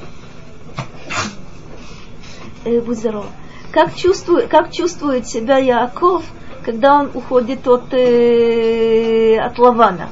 [2.64, 3.26] Э, будь здоров.
[3.72, 6.24] Как чувствует, как чувствует себя Яков,
[6.64, 10.08] когда он уходит от, э, от Лавана.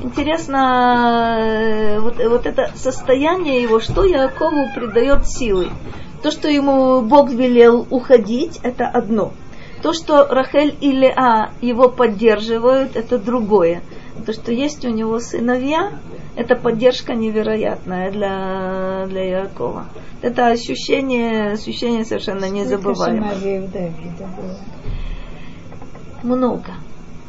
[0.00, 5.70] Интересно, э, вот, вот это состояние его, что Якову придает силы.
[6.22, 9.32] То, что ему Бог велел уходить, это одно.
[9.82, 13.82] То, что Рахель и Леа его поддерживают, это другое.
[14.24, 15.92] То, что есть у него сыновья,
[16.36, 19.86] это поддержка невероятная для, для Якова.
[20.22, 23.34] Это ощущение, ощущение совершенно незабываемое.
[26.22, 26.72] Много.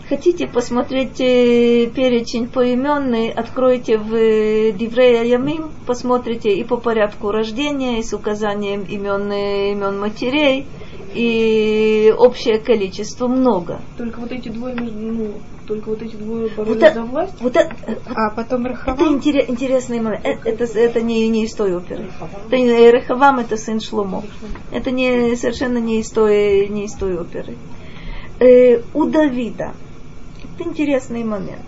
[0.08, 8.00] Хотите посмотреть э, перечень поименный, откройте в э, Диврея Ямим, посмотрите и по порядку рождения,
[8.00, 10.68] и с указанием имен, э, имен матерей,
[11.16, 13.80] и общее количество много.
[13.98, 15.32] Только вот эти двое, ну,
[15.66, 17.34] только вот эти двое боролись вот за власть?
[17.40, 17.76] Вот это,
[18.14, 19.00] а потом Рахавам?
[19.00, 20.24] Это интерес, интересный момент.
[20.24, 22.12] Это, это, это не, не из той оперы.
[22.52, 24.24] Это Рахавам это сын Шломо.
[24.72, 27.56] Это не, совершенно не из той, не из той оперы
[28.40, 29.74] э, у Давида.
[30.60, 31.66] Интересный момент.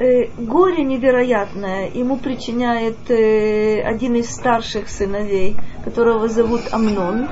[0.00, 7.28] Э, горе невероятное ему причиняет э, один из старших сыновей, которого зовут Амнон,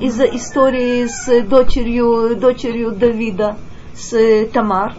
[0.00, 3.56] из-за истории с дочерью, дочерью Давида,
[3.94, 4.96] с э, Тамар.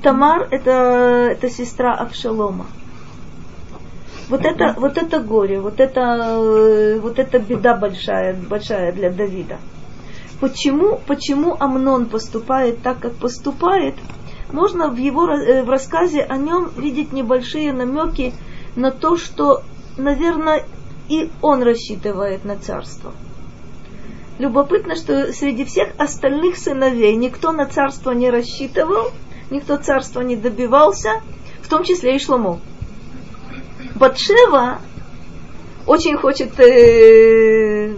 [0.00, 2.66] Тамар это, это сестра Авшалома.
[4.28, 9.56] Вот это, вот это горе, вот это, вот это беда большая, большая для Давида.
[10.40, 13.96] Почему, почему Амнон поступает так, как поступает,
[14.52, 18.34] можно в его э, в рассказе о нем видеть небольшие намеки
[18.76, 19.62] на то, что,
[19.96, 20.64] наверное,
[21.08, 23.12] и он рассчитывает на царство.
[24.38, 29.10] Любопытно, что среди всех остальных сыновей никто на царство не рассчитывал,
[29.50, 31.22] никто царства не добивался,
[31.62, 32.60] в том числе и Шломо.
[33.96, 34.78] Батшева
[35.86, 37.96] очень хочет э,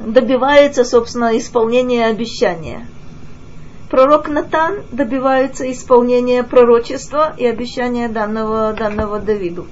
[0.00, 2.86] добивается, собственно, исполнения обещания.
[3.90, 9.66] Пророк Натан добивается исполнения пророчества и обещания данного, данного Давиду.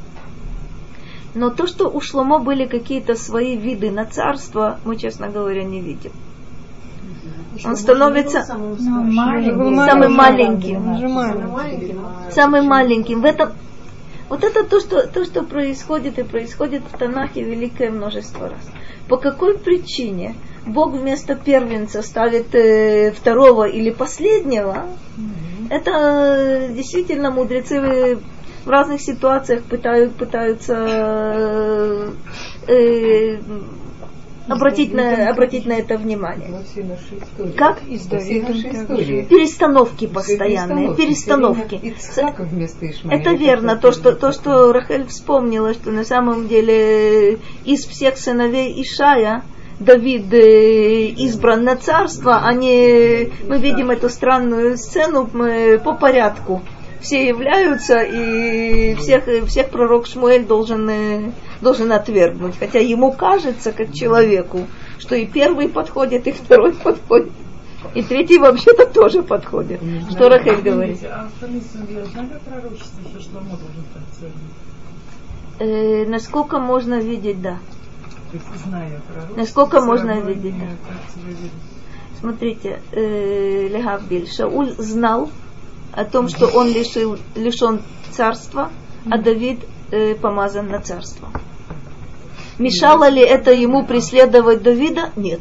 [1.35, 5.81] Но то, что у Шломо были какие-то свои виды на царство, мы, честно говоря, не
[5.81, 6.11] видим.
[7.65, 9.77] Он становится самым маленьким.
[9.77, 11.99] Самым маленьким.
[12.33, 13.21] Самым маленьким.
[13.21, 13.51] В этом,
[14.29, 18.69] вот это то что, то, что происходит и происходит в Танахе великое множество раз.
[19.09, 20.35] По какой причине
[20.69, 24.87] Бог вместо первенца ставит э, второго или последнего,
[25.71, 28.19] это э, действительно мудрецы
[28.65, 30.75] в разных ситуациях пытают, пытаются
[32.67, 33.41] э, э,
[34.49, 36.51] обратить на, обратить на это внимание.
[37.57, 37.81] Как?
[39.29, 41.95] Перестановки постоянные, перестановки.
[43.11, 48.83] Это верно, то что, то, что Рахель вспомнила, что на самом деле из всех сыновей
[48.83, 49.43] Ишая
[49.81, 55.27] Давид э, избран на царство, они, мы видим эту странную сцену
[55.85, 56.63] по порядку
[57.01, 62.59] все являются, и всех, всех пророк Шмуэль должен, э, должен отвергнуть.
[62.59, 64.67] Хотя ему кажется, как человеку,
[64.99, 67.33] что и первый подходит, и второй подходит.
[67.95, 69.81] И третий вообще-то тоже подходит.
[69.81, 70.99] Не что Рахель говорит?
[71.05, 71.29] А
[75.61, 77.59] э, насколько можно видеть, да.
[79.37, 80.55] Насколько можно видеть.
[82.21, 85.31] Смотрите, э, Лехавбиль, Шауль знал,
[85.93, 87.81] о том, что он лишил, лишен
[88.13, 88.71] царства,
[89.11, 89.61] а Давид
[89.91, 91.29] э, помазан на царство.
[92.59, 95.11] Мешало ли это ему преследовать Давида?
[95.17, 95.41] Нет.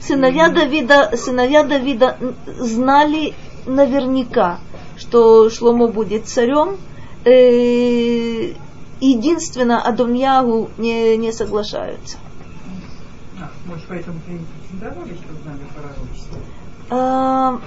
[0.00, 2.16] Сыновья Давида, сыновья Давида
[2.58, 3.34] знали
[3.66, 4.58] наверняка,
[4.96, 6.78] что Шломо будет царем.
[7.24, 8.52] Э,
[9.00, 12.18] единственно, Адоньягу не, не соглашаются.
[13.40, 16.38] А, может, поэтому ты не претендовали, что знали пророчество?
[16.90, 17.60] А,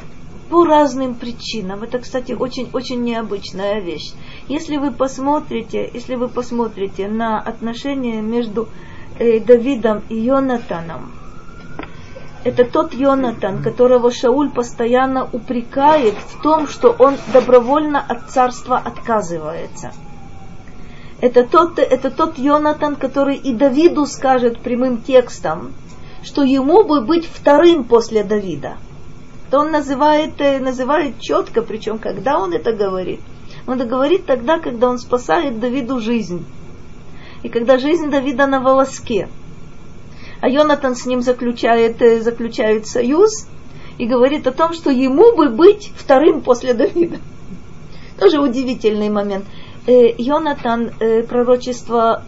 [0.50, 1.84] по разным причинам.
[1.84, 4.14] Это, кстати, очень-очень необычная вещь.
[4.48, 8.70] Если вы посмотрите, если вы посмотрите на отношения между
[9.18, 11.12] э, Давидом и Йонатаном,
[12.44, 19.94] это тот Йонатан, которого Шауль постоянно упрекает в том, что он добровольно от царства отказывается.
[21.24, 25.74] Это тот, это тот Йонатан, который и Давиду скажет прямым текстом,
[26.22, 28.78] что ему бы быть вторым после Давида–
[29.54, 33.20] то он называет, э, называет четко, причем когда он это говорит.
[33.68, 36.44] Он это говорит тогда, когда он спасает Давиду жизнь.
[37.44, 39.30] И когда жизнь Давида на волоске.
[40.42, 43.48] А Йонатан с ним заключает, э, заключает союз
[44.00, 47.20] и говорит о том, что ему бы быть вторым после Давида.
[48.20, 49.46] Тоже удивительный момент.
[49.86, 50.92] Э, Йонатан
[51.28, 52.24] пророчество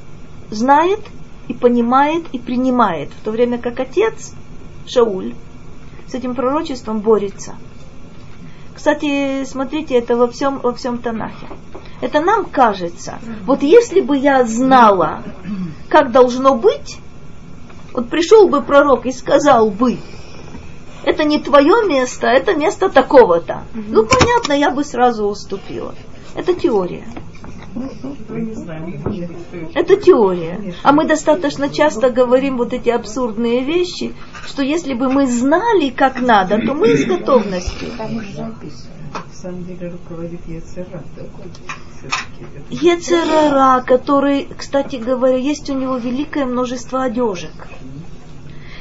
[0.50, 1.00] знает
[1.48, 4.34] и понимает и принимает, в то время как отец
[4.88, 5.34] Шауль
[6.08, 7.56] с этим пророчеством борется.
[8.74, 11.48] Кстати, смотрите, это во всем, во всем Танахе.
[12.02, 13.20] Это нам кажется.
[13.46, 15.24] Вот если бы я знала,
[15.90, 17.00] как должно быть,
[17.94, 19.98] вот пришел бы пророк и сказал бы,
[21.04, 23.64] это не твое место, это место такого-то.
[23.74, 25.96] Ну, понятно, я бы сразу уступила.
[26.36, 27.06] Это теория.
[29.74, 30.74] Это теория.
[30.84, 34.14] А мы достаточно часто говорим вот эти абсурдные вещи,
[34.46, 37.90] что если бы мы знали, как надо, то мы с готовностью.
[42.70, 47.52] Ецерара, который, кстати говоря, есть у него великое множество одежек.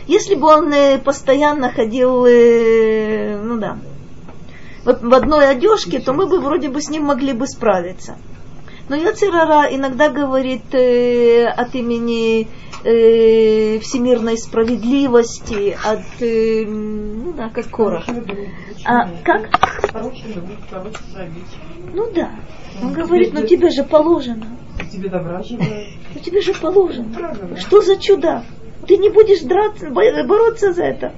[0.06, 3.78] Если бы он э, постоянно ходил, э, ну да,
[4.84, 8.16] в одной одежке, то мы бы вроде бы с ним могли бы справиться.
[8.88, 12.48] Но Яцерара иногда говорит э, от имени
[12.84, 18.04] э, всемирной справедливости, от, э, ну да, как Корах.
[18.84, 19.48] А как?
[21.94, 22.30] Ну да.
[22.82, 24.46] Он говорит, ну тебе же положено.
[24.92, 27.56] Тебе добра Ну тебе же положено.
[27.58, 28.44] Что за чудак?
[28.86, 31.14] Ты не будешь драться, бороться за это.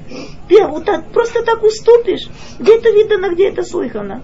[0.48, 2.28] Ты вот так, просто так уступишь.
[2.60, 4.22] Где это видно, где это слыхано?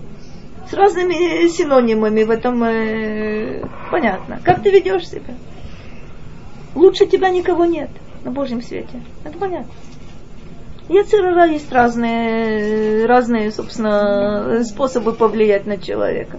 [0.73, 4.41] С разными синонимами в этом э, понятно.
[4.43, 5.35] Как ты ведешь себя?
[6.75, 7.91] Лучше тебя никого нет
[8.25, 9.03] на Божьем свете.
[9.23, 9.71] Это понятно.
[10.89, 16.39] Яцерара есть разные, разные, собственно, способы повлиять на человека.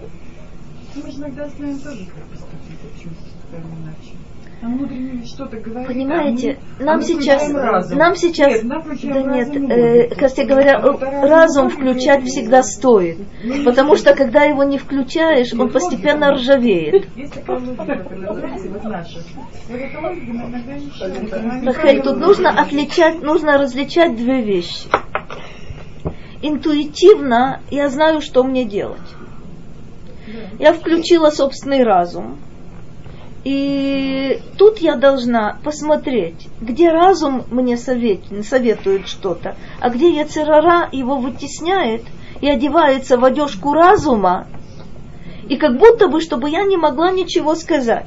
[0.96, 3.06] Мы же иногда знаем тоже, как поступить,
[3.52, 4.13] иначе
[5.24, 5.88] что-то говорит.
[5.88, 12.24] Понимаете, а нам, сейчас, нам сейчас, нет, нам да нет, э, кстати говоря, разум включать
[12.24, 13.18] всегда стоит,
[13.64, 17.06] потому что когда его не включаешь, он постепенно ржавеет.
[21.64, 24.88] Рахель, тут нужно отличать, нужно различать две вещи.
[26.42, 29.00] Интуитивно я знаю, что мне делать.
[30.58, 32.38] Я включила собственный разум
[33.44, 41.16] и тут я должна посмотреть, где разум мне совет, советует что-то, а где Яцерара его
[41.16, 42.02] вытесняет
[42.40, 44.46] и одевается в одежку разума,
[45.46, 48.06] и как будто бы, чтобы я не могла ничего сказать.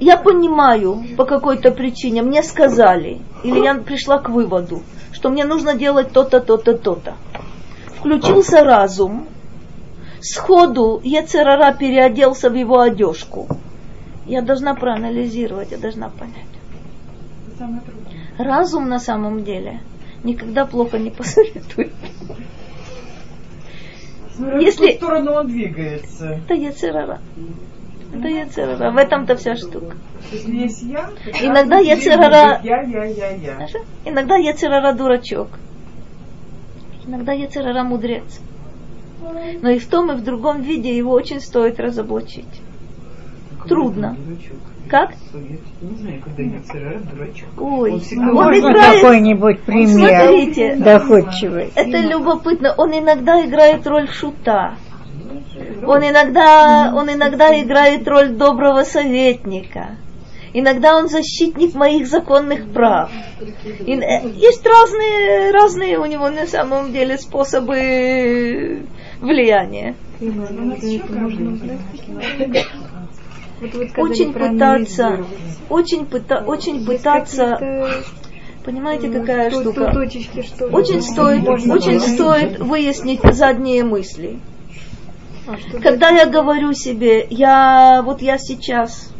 [0.00, 4.82] я понимаю по какой-то причине, мне сказали, или я пришла к выводу,
[5.12, 7.14] что мне нужно делать то-то, то-то, то-то.
[7.98, 9.28] Включился разум,
[10.22, 13.46] сходу Ецерара переоделся в его одежку.
[14.26, 16.46] Я должна проанализировать, я должна понять.
[18.38, 19.80] Разум на самом деле
[20.24, 21.92] никогда плохо не посоветует.
[24.60, 24.92] Если...
[24.92, 26.40] В сторону он двигается.
[26.44, 27.20] Это Ецерара.
[28.12, 28.90] Это Ецерара.
[28.90, 29.96] В этом-то вся штука.
[30.32, 31.10] Есть я,
[31.40, 32.60] Иногда Ецерара...
[32.64, 33.68] Я, я, я, я.
[34.04, 35.48] Иногда Ецерара дурачок.
[37.06, 38.40] Иногда Ецерара мудрец.
[39.62, 42.63] Но и в том, и в другом виде его очень стоит разоблачить.
[43.68, 44.16] Трудно.
[44.88, 45.10] Как?
[45.32, 47.48] Не знаю, когда Ецерара дурачок.
[47.58, 49.00] Ой, Ну, он можно играет...
[49.00, 51.72] какой-нибудь пример Смотрите, доходчивый?
[51.74, 52.74] это любопытно.
[52.76, 54.74] Он иногда играет роль шута.
[55.86, 59.96] Он иногда, он иногда играет роль доброго советника.
[60.56, 63.10] Иногда он защитник моих законных прав.
[63.84, 68.86] И, э, есть разные, разные у него на самом деле способы
[69.20, 69.96] влияния.
[73.96, 75.24] Очень пытаться,
[75.68, 77.58] очень, пыта, очень пытаться,
[78.64, 79.92] понимаете, какая штука?
[79.92, 80.74] Точечки, что ли?
[80.74, 84.38] Очень стоит, Можно очень стоит выяснить задние мысли.
[85.46, 89.10] А, Когда я говорю себе, я вот я сейчас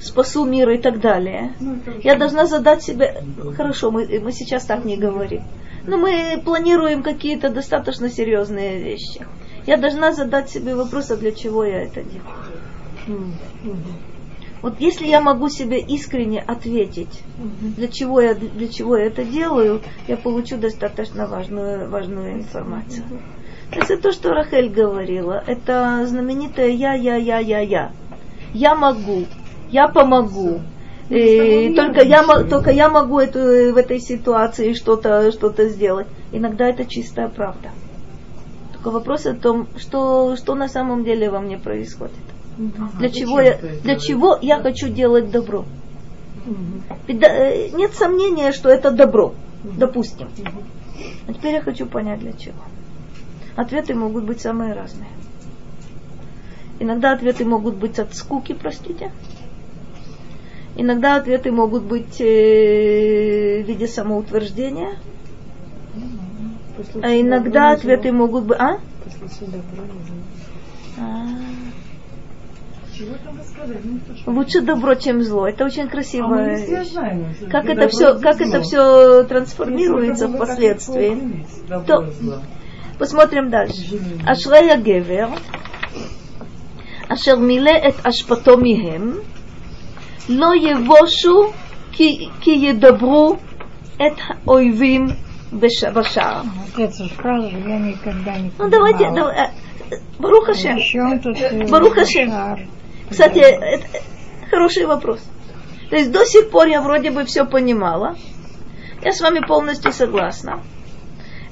[0.00, 1.54] спасу мир и так далее,
[2.02, 3.22] я должна задать себе,
[3.56, 5.42] хорошо, мы, мы сейчас так не говорим,
[5.86, 9.26] но мы планируем какие-то достаточно серьезные вещи.
[9.66, 12.24] Я должна задать себе вопрос, а для чего я это делаю?
[14.62, 17.22] Вот если я могу себе искренне ответить,
[17.76, 23.04] для чего я, для чего я это делаю, я получу достаточно важную, важную информацию.
[23.70, 25.42] То есть это то, что Рахель говорила.
[25.46, 27.92] Это знаменитое я, я, я, я, я.
[28.52, 29.24] Я могу,
[29.70, 30.60] я помогу.
[31.08, 36.06] И только, я, только я могу эту, в этой ситуации что-то что сделать.
[36.32, 37.70] Иногда это чистая правда.
[38.72, 42.14] Только вопрос о том, что, что на самом деле во мне происходит.
[42.98, 45.64] Для чего, я, для чего я хочу делать добро?
[47.08, 49.34] Э, нет сомнения, что это добро,
[49.64, 50.28] допустим.
[51.26, 52.56] А теперь я хочу понять, для чего.
[53.56, 55.08] Ответы могут быть самые разные.
[56.78, 59.12] Иногда ответы могут быть от скуки, простите.
[60.76, 64.96] Иногда ответы могут быть э, в виде самоутверждения.
[67.02, 68.58] А иногда ответы могут быть...
[68.58, 68.78] А?
[70.98, 71.26] А.
[71.34, 71.38] Чего там рассказать?
[71.38, 72.89] Ну, то, что-
[74.25, 75.47] Лучше добро, чем зло.
[75.47, 76.87] Это очень А мы красивая все вещь.
[76.91, 78.45] знаем, что Как где это добро, все, где как зло.
[78.47, 81.09] это все Если трансформируется это было так впоследствии.
[81.09, 82.37] легко определить, добро То- и зло.
[82.99, 83.81] Посмотрим дальше.
[83.81, 84.21] Извини.
[84.25, 85.27] אשרי הגבר
[87.09, 89.11] אשר מילא את אשפתו מהם,
[90.29, 91.51] לא יבושו
[91.91, 93.35] כי, כי ידברו
[93.95, 94.13] את
[94.45, 95.07] האויבים
[95.53, 96.41] בש, בשער.
[96.41, 99.15] Вот эту фразу я никогда не Ну давайте, понимала.
[99.15, 99.49] давай, э,
[99.91, 99.95] э,
[103.10, 103.86] Кстати, это
[104.50, 105.20] хороший вопрос.
[105.90, 108.16] То есть до сих пор я вроде бы все понимала.
[109.02, 110.62] Я с вами полностью согласна.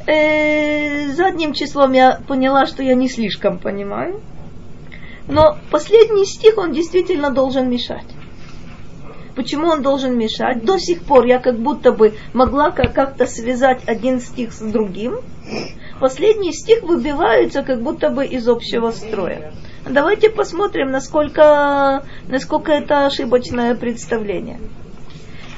[0.06, 4.20] Э, задним числом я поняла, что я не слишком понимаю.
[5.26, 8.06] Но последний стих, он действительно должен мешать.
[9.34, 10.64] Почему он должен мешать?
[10.64, 15.18] До сих пор я как будто бы могла как- как-то связать один стих с другим.
[16.00, 19.52] Последний стих выбивается как будто бы из общего строя.
[19.90, 24.58] Давайте посмотрим, насколько, насколько это ошибочное представление.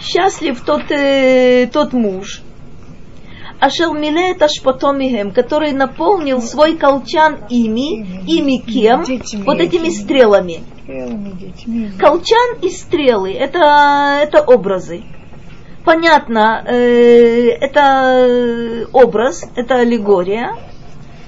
[0.00, 2.42] Счастлив тот, э, тот муж,
[3.60, 9.02] Ашер милеет ашпатомихем, который наполнил свой колчан ими, ими кем?
[9.04, 9.42] Детьми.
[9.44, 10.62] Вот этими стрелами.
[10.82, 11.90] Стрелами, детьми.
[11.98, 15.02] Колчан и стрелы это, это образы.
[15.84, 20.56] Понятно, э, это образ, это аллегория.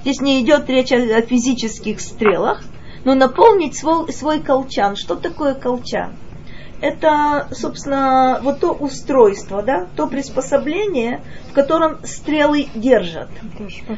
[0.01, 2.63] Здесь не идет речь о, о физических стрелах,
[3.03, 4.95] но наполнить свой, свой колчан.
[4.95, 6.13] Что такое колчан?
[6.81, 13.29] Это, собственно, вот то устройство, да, то приспособление, в котором стрелы держат.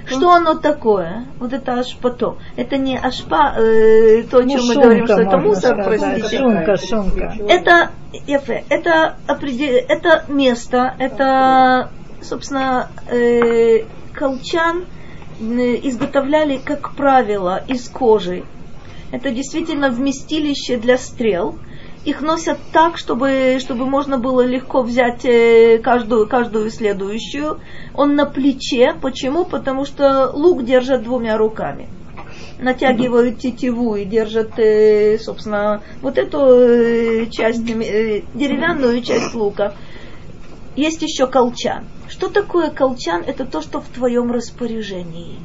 [0.05, 1.25] Что оно такое?
[1.39, 2.37] Вот это ашпато.
[2.55, 5.99] Это не ашпа, э, то, о Ну, чем мы сумка, говорим, что это мусор, сказать.
[5.99, 6.37] простите.
[6.37, 7.35] Сумка, сумка.
[7.49, 7.89] Это,
[8.27, 11.89] это, это место, это,
[12.21, 14.85] собственно, э, колчан
[15.39, 15.43] э,
[15.87, 18.43] изготовляли, как правило, из кожи.
[19.11, 21.57] Это действительно вместилище для стрел.
[22.05, 27.59] Их носят так, чтобы, чтобы можно было легко взять э, каждую, каждую следующую.
[27.95, 28.93] Он на плече.
[29.01, 29.43] Почему?
[29.43, 31.87] Потому что лук держат двумя руками.
[32.59, 39.73] натягивают тетиву и держат, э, собственно, вот эту э, часть, деревянную часть лука.
[40.75, 41.85] Есть еще колчан.
[42.07, 43.23] Что такое колчан?
[43.25, 45.39] Это то, что в твоем распоряжении.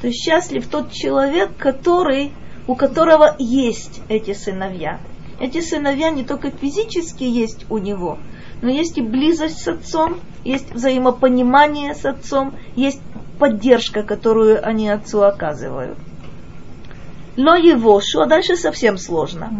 [0.00, 2.32] То есть счастлив тот человек, который,
[2.66, 5.00] у которого есть эти сыновья.
[5.40, 8.18] Эти сыновья не только физически есть у него,
[8.62, 13.00] но есть и близость с отцом, есть взаимопонимание с отцом, есть
[13.38, 15.98] поддержка, которую они отцу оказывают.
[17.36, 19.50] Ло евошу, а дальше совсем сложно.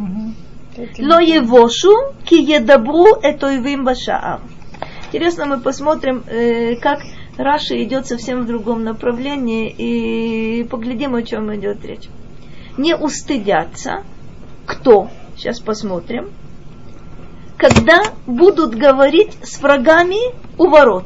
[0.99, 4.43] Ло евошу, ки едабру этойвим башаам.
[5.07, 7.01] Интересно, мы посмотрим, э, как
[7.40, 12.08] Раша идет совсем в другом направлении и поглядим, о чем идет речь.
[12.78, 14.04] Не устыдятся,
[14.66, 16.32] кто, сейчас посмотрим,
[17.58, 21.06] когда будут говорить с врагами у ворот.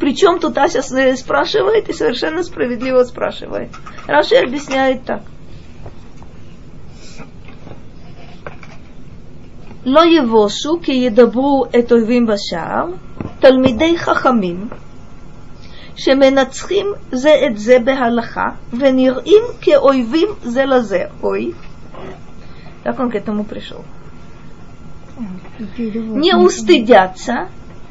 [0.00, 3.70] Причем тут Ася спрашивает и совершенно справедливо спрашивает.
[4.06, 5.22] Раши объясняет так.
[9.84, 12.86] לא יבושו כי ידברו את אויבים בשער,
[13.40, 14.68] תלמידי חכמים,
[15.96, 21.04] שמנצחים זה את זה בהלכה, ונראים כאויבים זה לזה.
[21.22, 21.52] אוי,
[22.84, 23.84] как он к этому пришел?
[25.88, 27.48] Не устыдятся,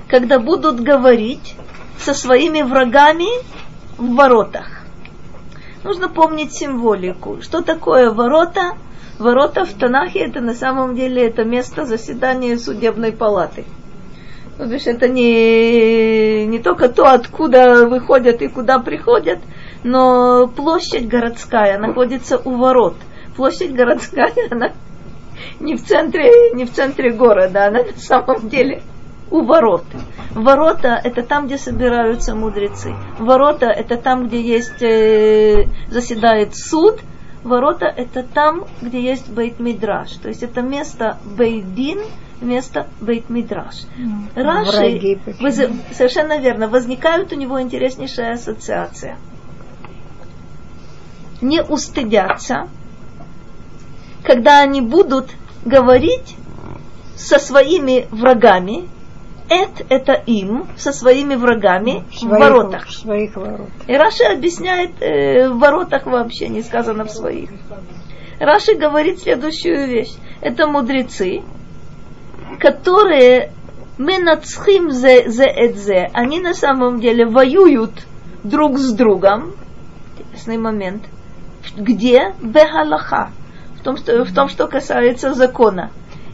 [0.07, 1.55] когда будут говорить
[1.99, 3.29] со своими врагами
[3.97, 4.79] в воротах.
[5.83, 7.41] Нужно помнить символику.
[7.41, 8.73] Что такое ворота?
[9.19, 13.65] Ворота в Танахе это на самом деле это место заседания судебной палаты.
[14.58, 19.40] Ну, то есть это не, не только то, откуда выходят и куда приходят,
[19.82, 22.94] но площадь городская находится у ворот.
[23.36, 24.72] Площадь городская, она
[25.58, 28.82] не в центре, не в центре города, она на самом деле
[29.30, 29.84] у ворот.
[30.34, 32.94] Ворота– это там, где собираются мудрецы.
[33.18, 37.00] Ворота– это там, где есть, э, заседает суд.
[37.42, 40.16] Ворота– это там, где есть бейт-мидраш.
[40.22, 42.00] То есть это место бейдин,
[42.40, 43.86] место бейт-мидраш.
[44.34, 45.60] Раши, воз,
[45.92, 49.16] совершенно верно, возникает у него интереснейшая ассоциация.
[51.40, 52.68] Не устыдятся,
[54.22, 55.30] когда они будут
[55.64, 56.36] говорить
[57.16, 58.88] со своими врагами,
[59.48, 62.86] Эт– это им со своими врагами в, своих, в воротах.
[62.86, 63.68] В своих воротах.
[63.86, 67.50] И Раши объясняет, э, в воротах вообще не сказано в своих.
[68.40, 70.14] Раши говорит следующую вещь.
[70.40, 71.42] Это мудрецы,
[72.58, 73.52] которые
[73.98, 76.10] мы нацхим зе, зе эт зе.
[76.12, 78.06] Они на самом деле воюют
[78.42, 79.54] друг с другом.
[80.18, 81.04] Интересный момент.
[81.76, 82.34] Где?
[82.40, 83.30] Бехалаха.
[83.78, 85.90] В том, что, в том, что касается закона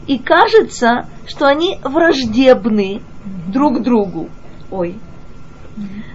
[0.07, 3.01] и кажется, что они враждебны
[3.47, 4.29] друг другу.
[4.71, 4.97] Ой,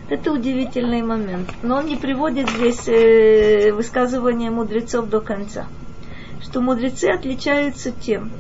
[0.08, 1.50] это удивительный момент.
[1.62, 5.66] Но он не приводит здесь э, высказывания мудрецов до конца.
[6.42, 8.30] Что мудрецы отличаются тем,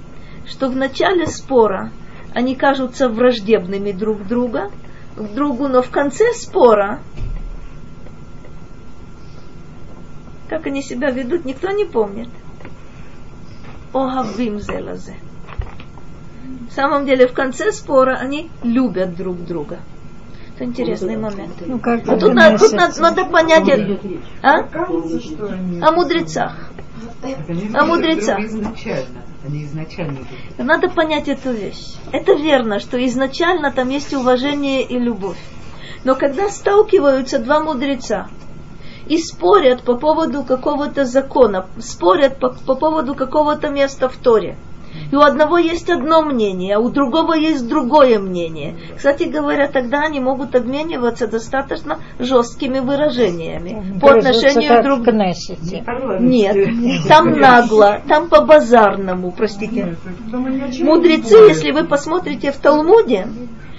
[0.46, 1.90] что в начале спора
[2.34, 4.70] они кажутся враждебными друг друга,
[5.16, 7.00] к другу, но в конце спора
[10.48, 12.28] как они себя ведут, никто не помнит.
[13.92, 15.16] Огавим зелазе.
[16.70, 19.78] В самом деле, в конце спора они любят друг друга.
[20.54, 21.54] Это интересный момент.
[21.64, 23.68] Ну, как а тут, надо, тут надо, надо понять,
[24.42, 24.60] а?
[24.72, 26.70] О мудрецах.
[27.74, 28.38] О мудрецах.
[29.44, 30.20] Они изначально.
[30.58, 31.94] Надо понять эту вещь.
[32.12, 35.38] Это верно, что изначально там есть уважение и любовь.
[36.04, 38.28] Но когда сталкиваются два мудреца
[39.08, 44.56] и спорят по поводу какого-то закона, спорят по, по поводу какого-то места в Торе,
[45.10, 48.76] и у одного есть одно мнение, а у другого есть другое мнение.
[48.96, 56.24] Кстати говоря, тогда они могут обмениваться достаточно жесткими выражениями по отношению друг к другу.
[56.24, 56.56] Нет,
[57.08, 59.96] там нагло, там по-базарному, простите.
[60.80, 63.28] Мудрецы, если вы посмотрите в Талмуде,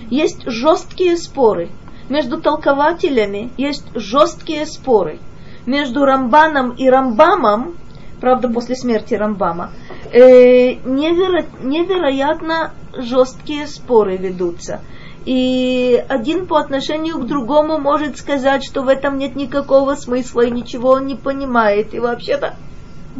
[0.10, 1.70] есть жесткие споры.
[2.10, 5.20] Между толкователями есть жесткие споры.
[5.66, 7.76] Между Рамбаном и Рамбамом
[8.20, 9.72] правда, после смерти Рамбама,
[10.12, 14.82] э, неверо, невероятно жесткие споры ведутся.
[15.26, 20.52] И один по отношению к другому может сказать, что в этом нет никакого смысла и
[20.52, 21.94] ничего он не понимает.
[21.94, 22.56] И вообще-то,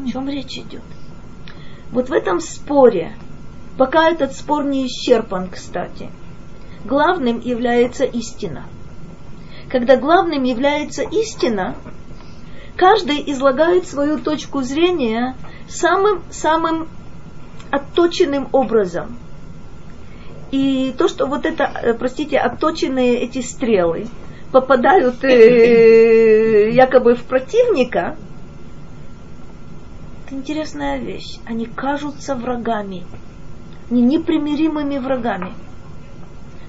[0.02, 0.84] о чем речь идет?
[1.92, 3.14] Вот в этом споре,
[3.78, 6.10] пока этот спор не исчерпан, кстати,
[6.86, 8.66] главным является истина.
[9.70, 11.76] Когда главным является истина,
[12.78, 15.36] каждый излагает свою точку зрения
[15.68, 16.88] самым-самым
[17.72, 19.18] отточенным образом.
[20.52, 24.08] И то, что вот это, э, простите, отточенные эти стрелы,
[24.52, 28.16] попадают э, якобы в противника,
[30.26, 31.40] это интересная вещь.
[31.46, 33.04] Они кажутся врагами,
[33.90, 35.54] не непримиримыми врагами.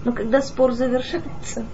[0.04, 1.66] Но когда спор завершается,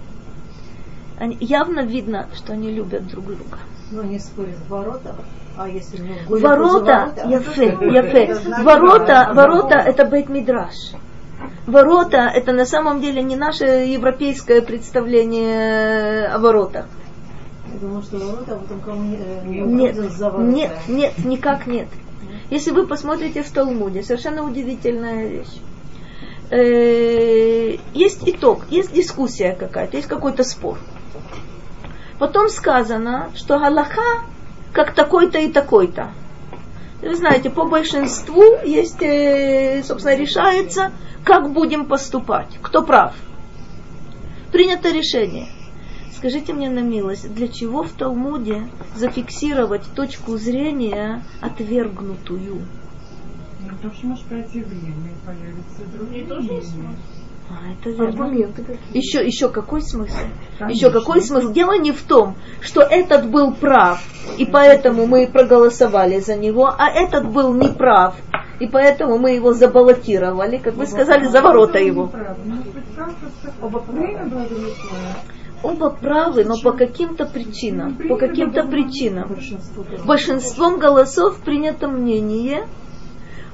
[1.17, 3.59] они, явно видно, что они любят друг друга.
[3.95, 5.15] Но они спорят в воротах.
[5.57, 8.37] А если не Ворота, яфе, яфе.
[8.61, 10.91] Ворота, ворота это бейт мидраш.
[11.65, 16.87] Ворота это на самом деле не наше европейское представление о воротах.
[17.73, 20.43] Я думала, что ворота, а потом кому не, не Нет, ворота.
[20.43, 21.87] нет, нет, никак нет.
[22.49, 25.61] Если вы посмотрите в Талмуде, совершенно удивительная вещь.
[26.51, 30.77] Э, Есть итог, есть дискуссия какая-то, есть какой-то спор.
[32.19, 34.21] Потом сказано, что Галаха
[34.73, 36.11] как такой-то и такой-то.
[37.01, 40.91] Вы знаете, по большинству есть, э, собственно, решается,
[41.23, 43.13] как будем поступать, кто прав.
[44.51, 45.47] Принято решение.
[46.15, 52.61] Скажите мне на милость, для чего в Талмуде зафиксировать точку зрения отвергнутую?
[53.61, 56.95] Ну, Потому что может пройти время и появятся другие мнения.
[57.47, 58.25] А, это верно.
[58.25, 58.97] Аргументы какие?
[58.97, 60.15] Еще, еще какой смысл?
[60.57, 60.75] Конечно.
[60.75, 61.51] Еще какой смысл?
[61.51, 64.03] Дело не в том, что этот был прав,
[64.37, 68.15] и поэтому мы проголосовали за него, а этот был неправ,
[68.59, 72.11] и поэтому мы его забаллотировали, как вы сказали, за ворота его.
[75.61, 77.95] Оба правы, но по каким-то причинам.
[77.95, 79.35] По каким-то причинам.
[80.05, 82.67] Большинством голосов принято мнение,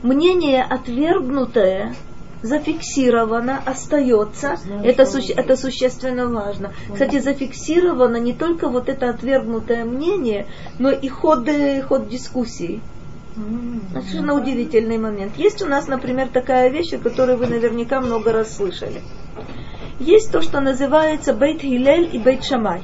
[0.01, 1.95] мнение отвергнутое
[2.41, 4.57] зафиксировано, остается.
[4.83, 6.71] Это, суще- это существенно важно.
[6.91, 10.47] Кстати, зафиксировано не только вот это отвергнутое мнение,
[10.79, 11.47] но и ход,
[11.87, 12.81] ход дискуссии.
[13.93, 15.37] Совершенно удивительный момент.
[15.37, 19.01] Есть у нас, например, такая вещь, о которой вы наверняка много раз слышали.
[19.99, 22.81] Есть то, что называется Бейт Хилель и Бейт Шамай.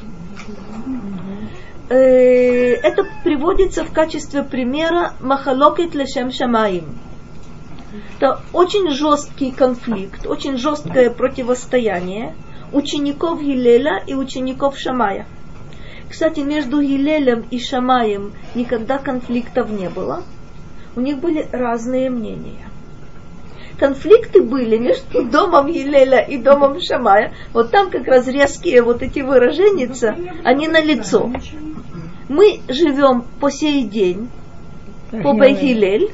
[1.90, 6.86] Э, Это приводится в качестве примера Махалокет Лешем Шамаим.
[8.18, 12.36] Это очень жесткий конфликт, очень жесткое противостояние
[12.72, 15.26] учеников Гилеля и учеников Шамая.
[16.10, 20.24] Кстати, между Гилелем и Шамаем никогда конфликтов не было.
[20.96, 22.68] У них были разные мнения.
[23.78, 27.34] Конфликты были между домом Гилеля и домом Шамая.
[27.54, 29.92] Вот там как раз резкие вот эти выражения,
[30.44, 31.32] они на лицо.
[32.30, 34.30] Мы живем по сей день
[35.12, 36.12] по Бейт-Хилель.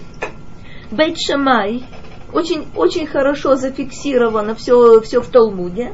[0.93, 1.83] Бейт Шамай
[2.31, 5.93] очень, очень хорошо зафиксировано все, все в Талмуде.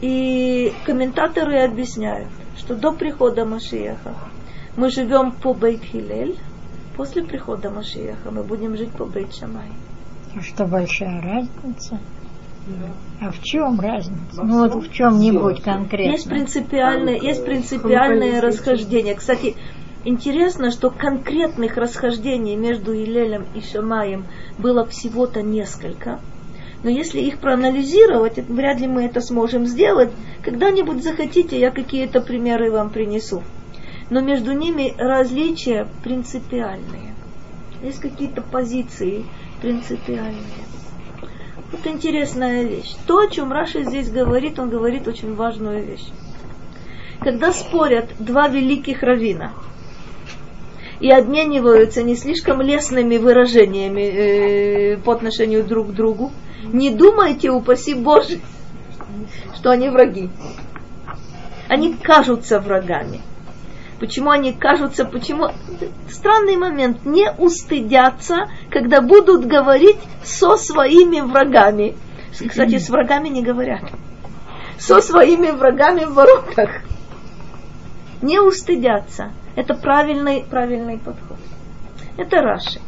[0.00, 4.14] И комментаторы объясняют, что до прихода Машиеха
[4.76, 6.38] мы живем по Бейт Хилель,
[6.96, 9.70] после прихода Машиеха мы будем жить по Бейт Шамай.
[10.36, 11.98] А что большая разница?
[13.20, 14.42] А в чем разница?
[14.42, 16.12] Ну вот в чем-нибудь конкретно.
[16.12, 19.14] Есть принципиальное, есть принципиальное расхождение.
[19.14, 19.56] Кстати,
[20.04, 24.26] интересно, что конкретных расхождений между Илелем и Шамаем
[24.58, 26.20] было всего-то несколько.
[26.82, 30.10] Но если их проанализировать, вряд ли мы это сможем сделать.
[30.42, 33.42] Когда-нибудь захотите, я какие-то примеры вам принесу.
[34.10, 37.14] Но между ними различия принципиальные.
[37.82, 39.24] Есть какие-то позиции
[39.60, 40.64] принципиальные.
[41.72, 42.94] Вот интересная вещь.
[43.06, 46.06] То, о чем Раша здесь говорит, он говорит очень важную вещь.
[47.20, 49.52] Когда спорят два великих равина
[51.00, 56.32] и обмениваются не слишком лестными выражениями э, по отношению друг к другу,
[56.64, 58.40] не думайте, упаси Боже,
[59.54, 60.30] что они враги.
[61.68, 63.20] Они кажутся врагами.
[64.00, 65.48] Почему они кажутся, почему...
[66.08, 67.04] Странный момент.
[67.04, 71.96] Не устыдятся, когда будут говорить со своими врагами.
[72.32, 73.82] Кстати, с врагами не говорят.
[74.78, 76.82] Со своими врагами в воротах.
[78.22, 79.32] Не устыдятся.
[79.58, 81.36] Это правильный, правильный подход.
[82.16, 82.78] Это Раши.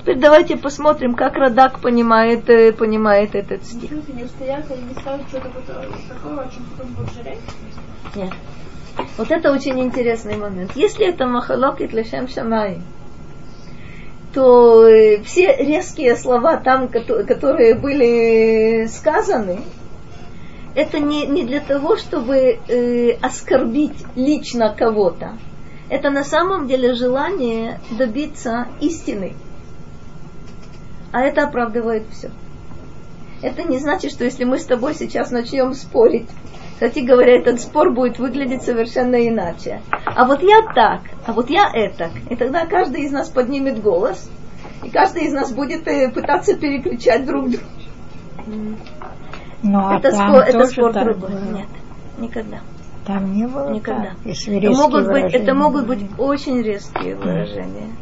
[0.00, 3.90] Теперь давайте посмотрим, как Радак понимает, э, понимает этот стих.
[6.96, 7.40] Будут жалеть.
[8.16, 8.32] Нет.
[9.18, 10.74] Вот это очень интересный момент.
[10.74, 12.80] Если это махалокит лешем шамай,
[14.32, 19.60] то э, все резкие слова там, кото- которые были сказаны,
[20.74, 25.36] это не, не для того, чтобы э, оскорбить лично кого-то.
[25.90, 29.34] Это на самом деле желание добиться истины.
[31.12, 32.30] А это оправдывает все.
[33.40, 36.28] Это не значит, что если мы с тобой сейчас начнем спорить,
[36.74, 39.80] кстати говоря, этот спор будет выглядеть совершенно иначе.
[40.04, 42.10] А вот я так, а вот я это.
[42.30, 44.30] И тогда каждый из нас поднимет голос,
[44.84, 47.64] и каждый из нас будет э, пытаться переключать друг друга.
[49.62, 51.30] Ну а это спор, это спор другой.
[51.52, 51.68] Нет,
[52.18, 52.60] никогда.
[53.08, 54.10] Там не было Никогда.
[54.10, 57.96] так, если Это могут, быть, выражения это могут быть очень резкие выражения,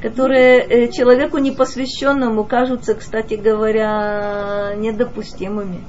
[0.00, 5.80] которые э, человеку непосвященному кажутся, кстати говоря, недопустимыми.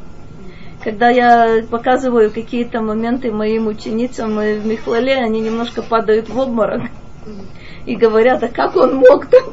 [0.84, 6.82] Когда я показываю какие-то моменты моим ученицам в Михлале, они немножко падают в обморок
[7.86, 9.46] и говорят, а как он мог так?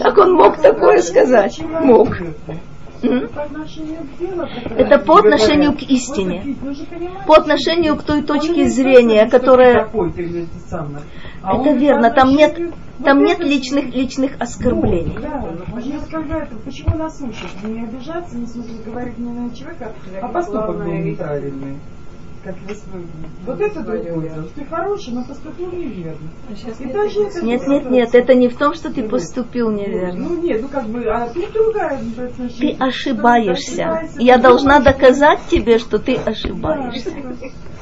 [0.00, 1.60] Как он мог такое сказать?
[1.60, 2.08] Мог.
[3.02, 6.56] Это по отношению к истине.
[7.26, 9.88] По отношению к той точке зрения, которая...
[11.42, 12.56] А Это верно, там нет,
[13.04, 15.18] там нет личных, личных оскорблений.
[15.20, 15.44] Да,
[15.80, 17.50] я сказала, почему нас учат?
[17.64, 21.78] Не обижаться, не в смысле говорить не на человека, а поступок был неправильный.
[22.44, 22.82] Как если-
[23.46, 24.44] вот это другое.
[24.54, 26.28] Ты хороший, но поступил неверно.
[26.80, 30.28] И даже это Нет, не нет, нет, это не в том, что ты поступил неверно.
[30.28, 33.84] Ну нет, ну как бы, а тут другая ну, Ты ошибаешься.
[33.84, 37.10] Ошибаешься, Я ты должна думаешь, доказать тебе, что ты Да, ошибаешься.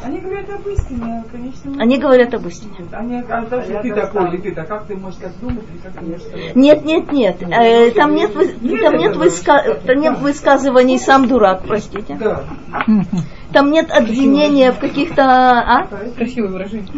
[0.03, 1.73] Они говорят об истине, а, конечно.
[1.79, 2.73] Они говорят об истине.
[2.91, 5.93] Они, а даже ты такой, или ты так, как ты можешь так думать, или как
[5.93, 6.55] ты можешь?
[6.55, 7.43] Нет, нет, нет.
[7.43, 12.17] Э, там нет, вы- там нет, выска- там нет высказываний сам дурак, простите.
[12.19, 12.45] Да.
[13.53, 15.23] Там нет обвинения в каких-то...
[15.23, 15.89] А?
[16.17, 16.89] Красивое выражение.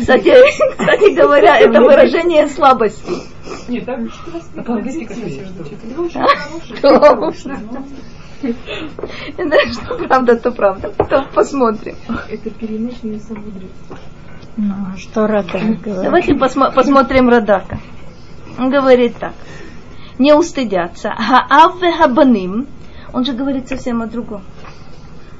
[0.00, 0.32] Кстати,
[0.78, 3.12] кстати говоря, это выражение слабости.
[3.68, 4.00] Нет, так
[4.56, 5.78] А по-английски как красиво звучит.
[6.80, 7.52] Хороший.
[9.36, 10.90] Это что правда, то правда.
[10.90, 11.96] То посмотрим.
[12.28, 13.66] Это переносные самудры.
[14.56, 16.02] Ну, а что Радак говорит?
[16.04, 17.78] Давайте посмо- посмотрим Радака.
[18.58, 19.34] Он говорит так.
[20.18, 21.10] Не устыдятся.
[21.10, 22.66] Хаав хабаним
[23.13, 24.43] Он же говорит совсем о другом.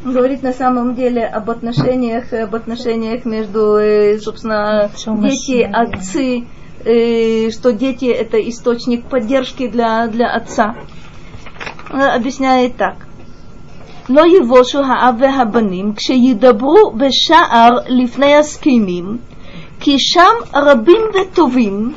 [0.05, 5.63] Он говорит на самом деле об отношениях, об отношениях между, э, собственно, Отцом и дети,
[5.63, 5.81] сыном.
[5.81, 6.43] отцы,
[6.83, 10.75] э, что дети это источник поддержки для, для отца.
[11.91, 13.07] Он объясняет так.
[14.09, 19.17] לא יבושו האב והבנים כשידברו בשער לפני הזקנים,
[19.79, 21.93] כי שם רבים וטובים,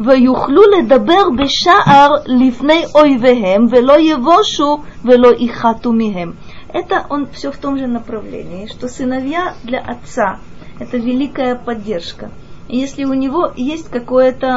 [0.00, 6.32] ויוכלו לדבר בשער לפני אויביהם, ולא יבושו ולא יחתו מהם.
[6.74, 12.30] Это он все в том же направлении, что сыновья для отца – это великая поддержка.
[12.68, 14.48] И если у него есть какое-то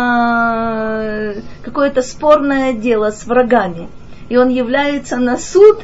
[1.61, 3.89] какое спорное дело с врагами,
[4.29, 5.79] и он является на суд,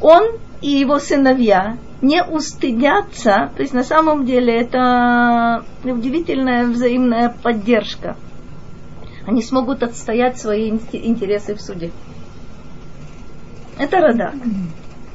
[0.00, 0.22] он
[0.60, 8.15] и его сыновья не устыдятся, то есть на самом деле это удивительная взаимная поддержка.
[9.25, 11.91] Они смогут отстоять свои ин- интересы в суде.
[13.77, 14.35] Это Радак.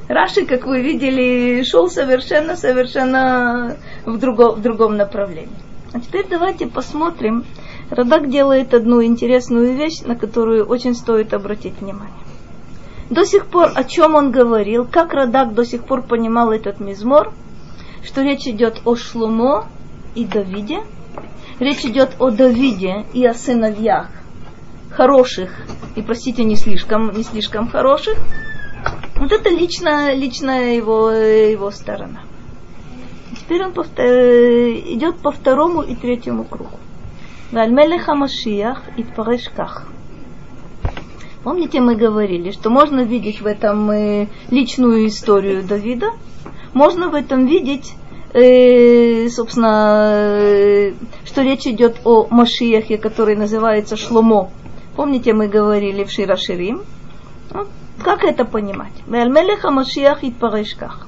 [0.07, 5.49] Раши, как вы видели, шел совершенно-совершенно в, друго- в другом направлении.
[5.93, 7.45] А теперь давайте посмотрим.
[7.89, 12.13] Радак делает одну интересную вещь, на которую очень стоит обратить внимание.
[13.09, 17.33] До сих пор о чем он говорил, как Радак до сих пор понимал этот мизмор,
[18.03, 19.67] что речь идет о Шлумо
[20.15, 20.83] и Давиде,
[21.59, 24.09] речь идет о Давиде и о сыновьях
[24.91, 25.51] хороших
[25.95, 28.17] и, простите, не слишком, не слишком хороших.
[29.17, 32.23] Вот это личная, личная его, его сторона.
[33.39, 36.79] Теперь он повтор- э, идет по второму и третьему кругу.
[37.51, 39.87] Вальмелеха Машиях и Ках.
[41.45, 46.07] Помните, мы говорили, что можно видеть в этом э, личную историю Давида,
[46.73, 47.93] можно в этом видеть,
[48.33, 50.93] э, собственно, э,
[51.23, 54.49] что речь идет о Машиахе, который называется Шломо.
[54.95, 56.81] Помните, мы говорили в Широширим?
[57.53, 57.67] Ну,
[58.03, 58.93] как это понимать?
[59.05, 61.07] Вальмелеха Машиях и Ках.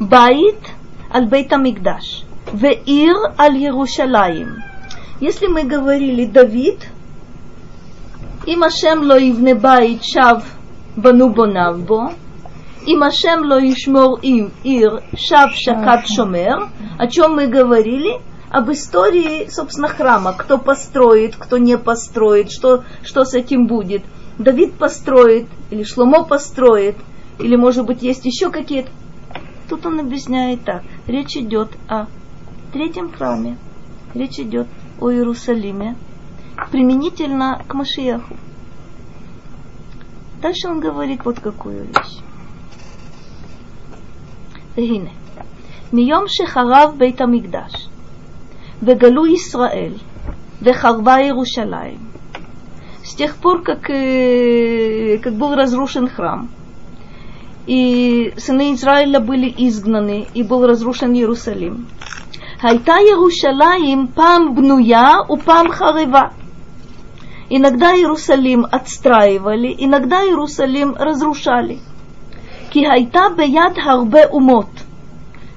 [0.00, 0.58] Баит
[1.08, 2.24] аль бейт Амигдаш.
[2.52, 4.56] Веир аль Ярушалаим.
[5.20, 6.80] Если мы говорили Давид,
[8.47, 10.35] אם השם לא יבנה בית שב
[10.97, 12.01] בנו בוניו בו,
[12.87, 19.47] אם השם לא ישמור им עיר шав шакат шомер, о чем мы говорили, об истории,
[19.49, 24.03] собственно, храма, кто построит, кто не построит, что, что с этим будет.
[24.37, 26.95] Давид построит, или Шломо построит,
[27.39, 28.89] или, может быть, есть еще какие-то.
[29.69, 30.83] Тут он объясняет так.
[31.07, 32.05] Речь идет о
[32.71, 33.57] третьем храме,
[34.13, 34.67] речь идет
[35.01, 35.97] о Иерусалиме,
[36.71, 38.35] применительно к Машияху.
[40.41, 42.21] Дальше он говорит вот какую вещь.
[44.77, 45.09] והנה,
[45.93, 47.87] מיום שחרב בית המקדש,
[48.83, 49.93] וגלו ישראל,
[50.61, 52.07] וחרבה ירושלים,
[53.03, 56.49] с тех пор, как, э, как был разрушен храм,
[57.65, 61.87] и сыны Израиля были изгнаны, и был разрушен Иерусалим.
[62.61, 66.21] הייתה ירושלים פעם בנויה ופעם חרבה.
[67.54, 71.80] Иногда Иерусалим отстраивали, иногда Иерусалим разрушали.
[72.70, 74.70] ки хайта беяд харбе умот.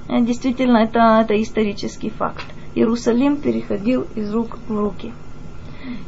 [0.06, 2.44] Э, Действительно, это, это исторический факт.
[2.74, 5.14] Иерусалим переходил из рук в руки.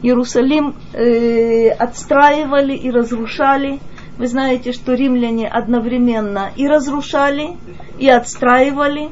[0.03, 3.81] Иерусалим э, отстраивали и разрушали.
[4.19, 7.57] Вы знаете, что римляне одновременно и разрушали,
[7.99, 9.09] и отстраивали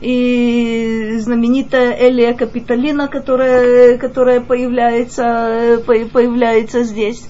[0.00, 7.28] И знаменитая Элия Капитолина, которая, которая появляется, э, по- появляется здесь.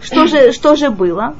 [0.00, 1.34] Что же, что же было?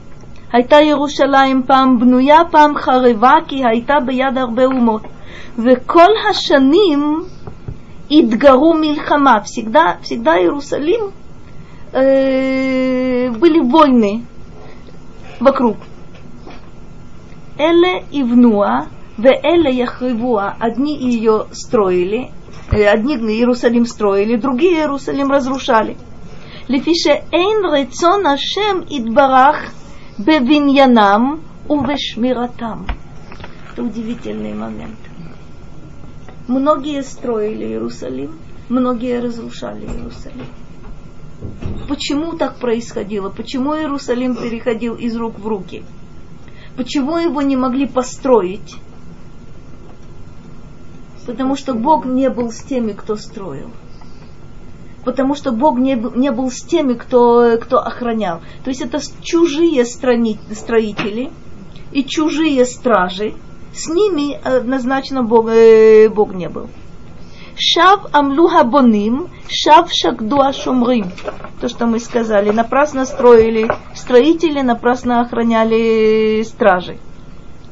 [0.53, 5.03] הייתה ירושלים פעם בנויה, פעם חרבה, כי הייתה ביד הרבה אומות.
[5.59, 7.25] וכל השנים
[8.11, 9.39] התגרו מלחמה.
[9.45, 11.13] Всегда, всегда Иерусалим
[11.93, 14.25] э, были войны
[15.41, 15.77] вокруг.
[17.59, 18.87] Эле Ивнуа,
[19.22, 22.32] Веэле Яхривуа, одни ее строили,
[22.72, 25.96] э, одни Иерусалим строили, другие Иерусалим разрушали.
[26.68, 29.58] Лефише эйн рецон Ашем идбарах
[30.18, 32.88] бевиньянам увешмиратам.
[33.72, 34.98] Это удивительный момент.
[36.48, 40.48] Многие строили Иерусалим, многие разрушали Иерусалим.
[41.88, 43.30] Почему так происходило?
[43.30, 45.84] Почему Иерусалим переходил из рук в руки?
[46.76, 48.78] Почему его не могли построить?
[51.26, 53.70] Потому что Бог не был с теми, кто строил.
[55.06, 58.40] Потому что Бог не, был- не был с теми, кто, кто охранял.
[58.64, 61.32] То есть это чужие страни- строители
[61.92, 63.34] и чужие стражи.
[63.74, 66.68] С ними однозначно Бог, э, Бог не был.
[67.58, 71.12] Шав амлу хабоним, шав шагду ашумрим.
[71.60, 76.98] То, что мы сказали, напрасно строили строители, напрасно охраняли стражи.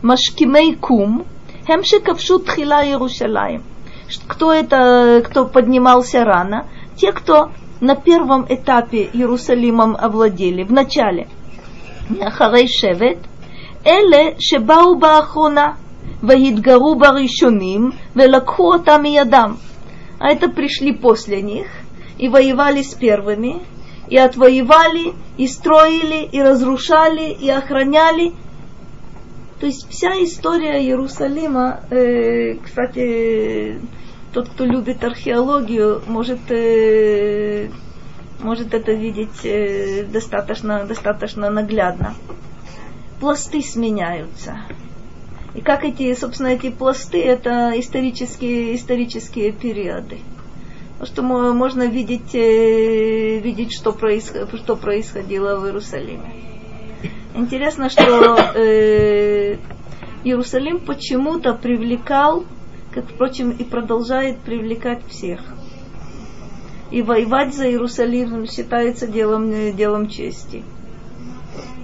[0.01, 1.25] Машкимей кум,
[1.69, 3.61] Хем шикавшу тхила Иерусалим.
[4.27, 6.65] Кто это, кто поднимался рано?
[6.95, 11.27] Те, кто на первом этапе Иерусалимом овладели, в начале.
[12.19, 13.19] Ахарей шевет.
[13.85, 15.77] Эле шебау баахона.
[16.23, 19.59] ваидгару баришуним, Велакху там ядам.
[20.17, 21.67] А это пришли после них
[22.17, 23.61] и воевали с первыми,
[24.07, 28.33] и отвоевали, и строили, и разрушали, и охраняли,
[29.59, 33.81] то есть вся история Иерусалима, э, кстати,
[34.31, 37.67] тот, кто любит археологию, может, э,
[38.39, 42.15] может это видеть э, достаточно, достаточно наглядно.
[43.19, 44.59] Пласты сменяются.
[45.55, 50.19] И как эти, собственно, эти пласты, это исторические, исторические периоды.
[51.03, 56.48] Что мо- можно видеть, э, видеть что, происход- что происходило в Иерусалиме.
[57.35, 59.57] Интересно, что э,
[60.23, 62.45] Иерусалим почему-то привлекал,
[62.91, 65.39] как, впрочем, и продолжает привлекать всех.
[66.91, 70.63] И воевать за Иерусалим считается делом, э, делом чести.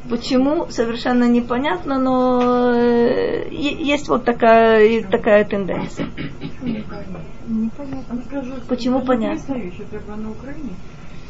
[0.10, 6.08] Почему, совершенно непонятно, но э, есть вот такая, такая тенденция.
[6.62, 7.20] Непонятно.
[8.68, 9.40] Почему понятно?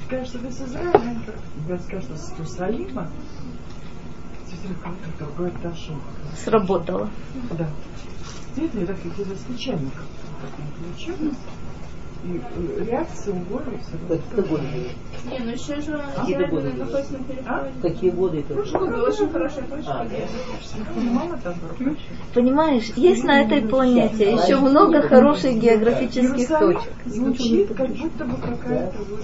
[0.07, 1.17] Скажешь, что ты с Израиля,
[1.79, 3.09] скажет, что с Иерусалима,
[6.43, 7.09] Сработало.
[7.57, 7.67] Да.
[8.55, 11.35] Действительно, так какие-то случайно как-то.
[12.25, 13.79] И э, реакция у Голи
[14.35, 14.59] Какой
[15.29, 17.63] Не, ну еще же Какие Израиль годы находится на А?
[17.65, 17.81] переходе.
[17.81, 18.53] Какие годы это?
[18.55, 19.91] Прошлый год очень хорошая точка.
[19.91, 21.95] А, была.
[22.33, 26.93] Понимаешь, есть на этой планете еще много хороших географических точек.
[27.05, 29.21] звучит, как будто бы какая-то вот...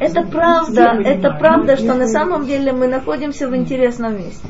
[0.00, 4.46] Это правда, это правда, что на самом деле мы находимся в интересном месте.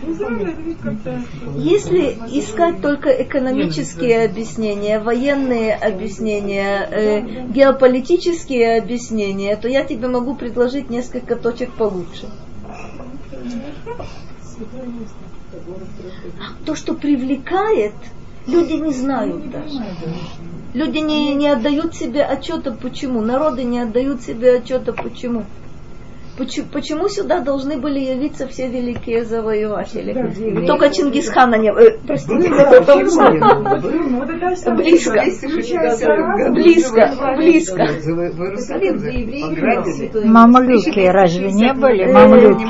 [1.56, 10.90] Если искать только экономические объяснения, военные объяснения, э, геополитические объяснения, то я тебе могу предложить
[10.90, 12.26] несколько точек получше.
[16.64, 17.94] То, что привлекает,
[18.46, 19.78] люди не знают даже.
[20.74, 23.22] Люди не, не отдают себе отчета, почему.
[23.22, 25.44] Народы не отдают себе отчета, почему.
[26.38, 30.66] Почему, почему сюда должны были явиться все великие завоеватели?
[30.66, 31.70] Только Чингисхана не...
[31.70, 32.48] э, простите.
[34.64, 35.24] Ну, Близко.
[36.52, 37.88] Близко, близко.
[40.24, 42.04] Мамлюки разве не были?
[42.04, 42.64] Э, Мамлюки.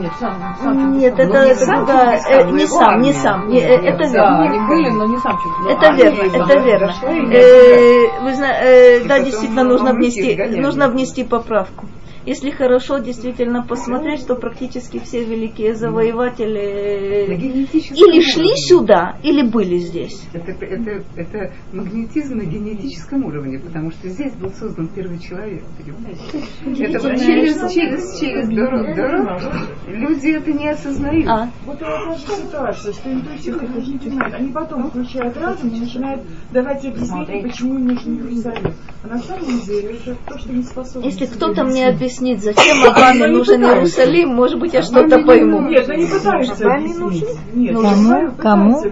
[0.00, 2.20] Нет, сам, сам Нет, это, это другая.
[2.28, 3.48] э, Не сам, не сам.
[3.48, 4.42] не, э, Это верно.
[4.42, 6.92] они были, но не сам чуть Это верно, это верно.
[7.32, 11.86] Э, Вы да, действительно нужно внести, нужно внести поправку.
[12.26, 20.20] Если хорошо действительно посмотреть, что практически все великие завоеватели или шли сюда, или были здесь.
[20.32, 26.98] Это, это, это магнетизм на генетическом уровне, потому что здесь был создан первый человек, Это
[26.98, 29.40] вот через, через, через дорогу, дорогу
[29.86, 31.28] люди это не осознают.
[31.28, 31.48] А?
[31.64, 34.34] Вот это ситуация, что интуитивно это не понимают.
[34.34, 38.74] Они потом включают разум и начинают давать объяснение, почему нужен Иерусалим.
[39.04, 41.06] А на самом деле это то, что не способны.
[41.06, 45.60] Если кто-то мне объяснит, зачем Обаме нужен Иерусалим, может быть, я что-то пойму.
[45.68, 47.26] Нет, они пытаются объяснить.
[47.54, 48.32] Нет, кому?
[48.38, 48.82] Кому?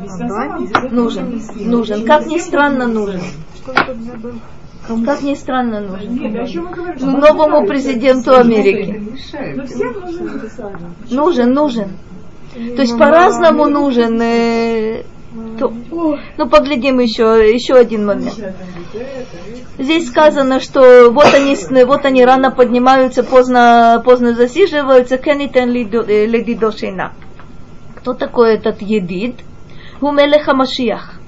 [0.90, 1.42] Нужен.
[1.60, 2.06] Нужен.
[2.06, 3.20] Как ни странно, нужен.
[5.04, 6.18] Как ни странно, нужен.
[7.00, 9.02] Новому президенту Америки.
[11.10, 11.88] Нужен, нужен.
[12.54, 14.20] То есть по-разному нужен.
[14.20, 15.02] Э,
[15.59, 15.71] то,
[16.37, 18.39] ну, поглядим еще, еще один момент.
[19.77, 25.17] Здесь сказано, что вот они, вот они рано поднимаются, поздно, поздно засиживаются.
[25.17, 27.13] Кенитен ледидо шейна.
[27.95, 29.35] Кто такой этот едид?
[29.99, 31.19] Хумелеха Машиях.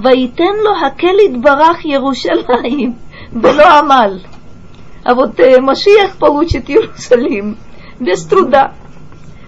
[0.00, 2.94] ויתן לו הקל יתברך ירושלים
[3.32, 4.20] בלא עמל.
[5.04, 7.56] А вот э, Машиях получит Иерусалим
[8.00, 8.66] без труда.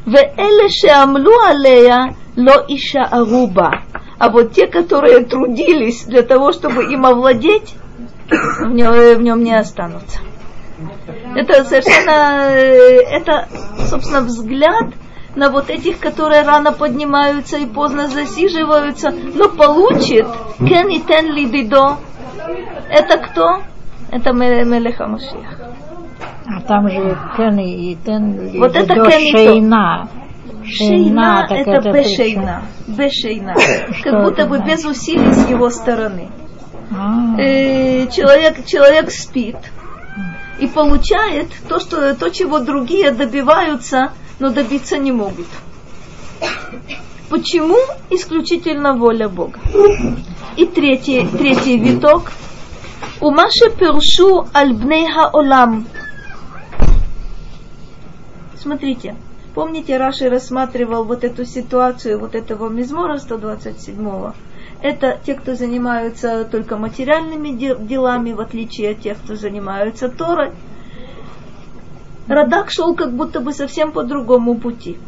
[0.06, 1.96] ואלה שעמלו עליה
[2.37, 3.81] но иша агуба.
[4.19, 7.75] А вот те, которые трудились для того, чтобы им овладеть,
[8.29, 10.19] в нем, э, не останутся.
[11.35, 13.47] Это совершенно, э, это,
[13.79, 14.93] собственно, взгляд
[15.35, 20.27] на вот этих, которые рано поднимаются и поздно засиживаются, но получит
[20.59, 21.97] Кен и Тен Лидидо.
[22.89, 23.61] Это кто?
[24.11, 30.09] Это Мелеха А там же Кен и Тен Лидидо вот это Шейна.
[30.67, 32.63] Шейна, это, это бешейна.
[32.87, 33.55] Бешейна.
[34.03, 36.29] Как будто бы без усилий с его стороны.
[36.91, 37.35] А.
[37.39, 39.57] Э, человек, человек спит
[40.59, 45.47] и получает то, что, то, чего другие добиваются– но добиться не могут.
[47.29, 47.77] Почему?
[48.09, 49.59] Исключительно воля Бога.
[50.55, 52.31] И третий, третий виток.
[53.19, 55.87] Умаше першу альбнейха олам.
[58.55, 59.15] Смотрите,
[59.57, 64.33] помните, Раши рассматривал вот эту ситуацию, вот этого мизмора 127-го.
[64.83, 70.51] Это те, кто занимаются только материальными делами, в отличие от тех, кто занимаются Торой.
[72.27, 74.99] Радак шел как будто бы совсем по другому пути.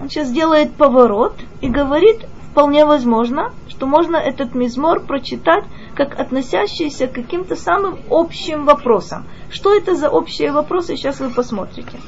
[0.00, 7.06] Он сейчас делает поворот и говорит, вполне возможно, что можно этот мизмор прочитать как относящийся
[7.06, 9.26] к каким-то самым общим вопросам.
[9.50, 11.98] Что это за общие вопросы, сейчас вы посмотрите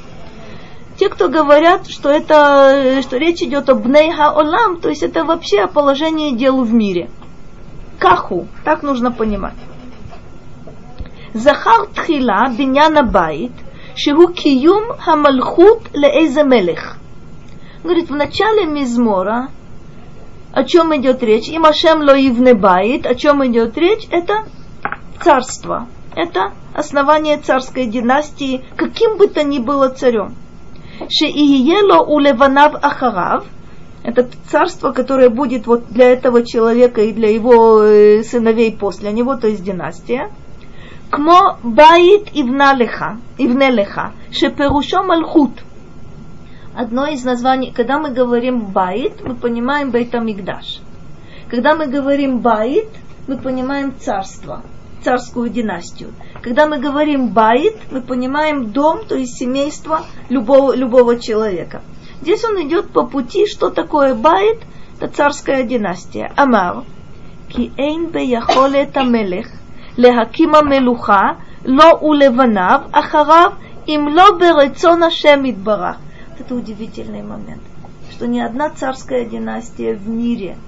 [1.02, 5.62] те, кто говорят, что, это, что речь идет о בני העולם, то есть это вообще
[5.62, 7.10] о положении дел в мире.
[7.98, 9.56] כך הוא, так нужно понимать.
[11.34, 13.50] זכר תחילה בניין הבית,
[13.96, 16.98] שהוא קיום המלכות לאיזה מלך.
[17.82, 19.48] Говорит, в начале Мизмора,
[20.52, 24.44] о чем идет речь, אם השם לא יבנה בית, о чем идет речь, это
[25.20, 30.36] царство, это основание царской династии, каким бы то ни было царем.
[31.08, 33.44] Шеиело улеванав ахарав.
[34.04, 39.36] Это царство, которое будет вот для этого человека и для его э, сыновей после него,
[39.36, 40.30] то есть династия.
[41.10, 45.52] Кмо баит ивналеха, ивнелеха, шеперушо малхут.
[46.74, 50.80] Одно из названий, когда мы говорим баит, мы понимаем бейтамигдаш.
[51.48, 52.88] Когда мы говорим בית,
[53.28, 54.62] мы понимаем царство
[55.02, 56.12] царскую династию.
[56.42, 61.82] Когда мы говорим בית, мы понимаем дом, то есть семейство любого, любого человека.
[62.20, 64.58] Здесь он идет по пути, что такое בית,
[65.00, 66.32] это царская династия.
[66.36, 66.84] אמר,
[67.48, 69.48] כי אין ביכולת המלך,
[69.96, 73.54] להקים המלוכה, לו ולבניו, אחריו,
[73.86, 75.98] אם לא ברצון השם יתברך.
[76.38, 77.62] Это удивительный момент,
[78.10, 80.56] что ни одна царская династия в мире–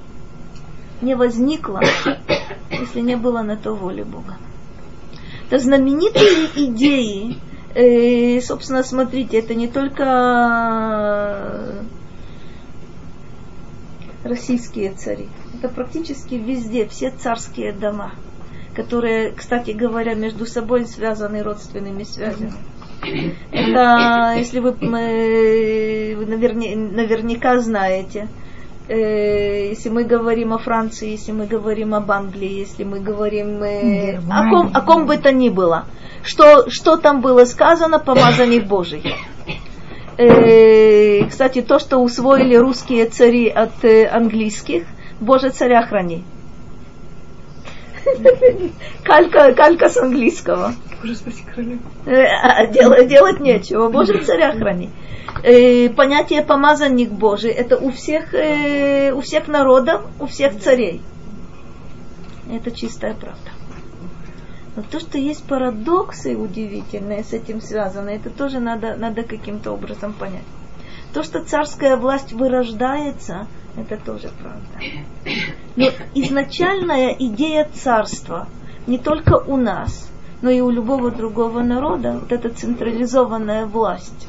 [1.04, 1.80] не возникла,
[2.70, 4.36] если не было на то воли Бога.
[5.46, 7.38] Это знаменитые идеи,
[7.74, 11.84] э, собственно, смотрите, это не только
[14.24, 18.12] российские цари, это практически везде, все царские дома–
[18.74, 22.52] которые, кстати говоря, между собой связаны родственными связями.
[23.52, 28.28] Это, если вы, вы наверня, наверняка знаете,
[28.88, 34.18] э, если мы говорим о Франции, если мы говорим об Англии, если мы говорим э,
[34.30, 35.86] о, ком, о ком бы то ни было,
[36.22, 39.02] что, что там было сказано, помазанник Божий.
[40.16, 44.84] Э, кстати, то, что усвоили русские цари от э, английских,
[45.20, 46.24] Боже, царя храни.
[49.02, 50.74] Калька, калька с английского.
[51.54, 51.78] Короля.
[52.06, 53.88] Э, а делать, делать нечего.
[53.88, 54.90] Боже, царя храни.
[55.42, 61.02] Э, понятие помазанник Божий это у всех, э, у всех народов, у всех царей.
[62.50, 63.50] Это чистая правда.
[64.76, 70.12] Но то, что есть парадоксы удивительные с этим связаны, это тоже надо, надо каким-то образом
[70.12, 70.42] понять.
[71.12, 75.34] То, что царская власть вырождается, это тоже правда.
[75.76, 78.48] Но изначальная идея царства
[78.86, 80.10] не только у нас,
[80.44, 84.28] но и у любого другого народа, вот эта централизованная власть,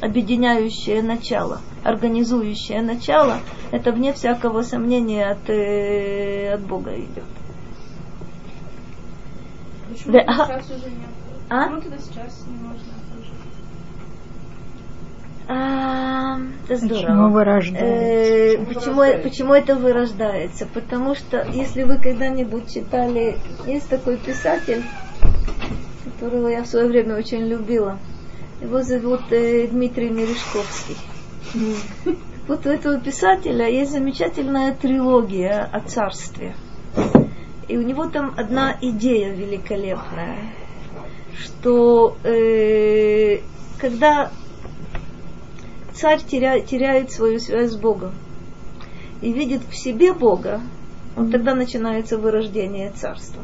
[0.00, 3.36] объединяющее начало, организующее начало,
[3.70, 7.24] это вне всякого сомнения от, э, от Бога идет.
[9.90, 11.10] Почему Да, тогда а- сейчас уже нет?
[11.50, 11.64] А?
[11.64, 12.86] Почему тогда сейчас не можно?
[15.48, 16.38] А,
[16.68, 17.28] это Почему здорово.
[17.28, 17.84] вырождается?
[17.84, 20.66] Э, почему, почему это вырождается?
[20.72, 24.82] Потому что, если вы когда-нибудь читали, есть такой писатель,
[26.04, 27.98] которого я в свое время очень любила.
[28.60, 30.96] Его зовут э, Дмитрий Мережковский.
[32.48, 36.54] Вот у этого писателя есть замечательная трилогия о царстве.
[37.68, 40.38] И у него там одна идея великолепная,
[41.38, 43.38] что э,
[43.78, 44.30] когда
[45.94, 48.12] царь теря, теряет свою связь с Богом
[49.20, 50.60] и видит в себе Бога,
[51.14, 53.42] вот тогда начинается вырождение царства.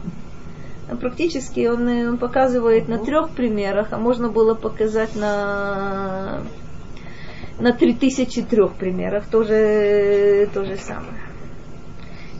[0.90, 6.42] А Практически он, э, он показывает на трех примерах, а можно было показать на,
[7.58, 11.20] на 3003 примерах тоже то же самое.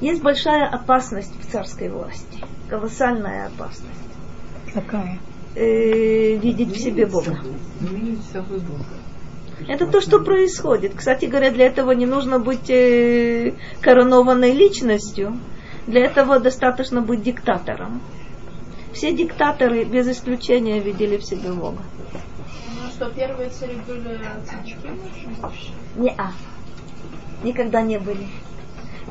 [0.00, 3.92] Есть большая опасность в царской власти, колоссальная опасность.
[4.72, 5.18] Какая?
[5.54, 7.38] Э, видеть в себе Бога.
[9.66, 10.92] Это то, что происходит.
[10.94, 15.36] Кстати говоря, для этого не нужно быть э, коронованной личностью.
[15.86, 18.00] Для этого достаточно быть диктатором.
[18.93, 21.82] Все диктаторы без исключения видели в себе Бога.
[22.82, 24.90] Ну что, первые цари были царички?
[25.97, 26.32] Не а.
[27.43, 28.27] Никогда не были.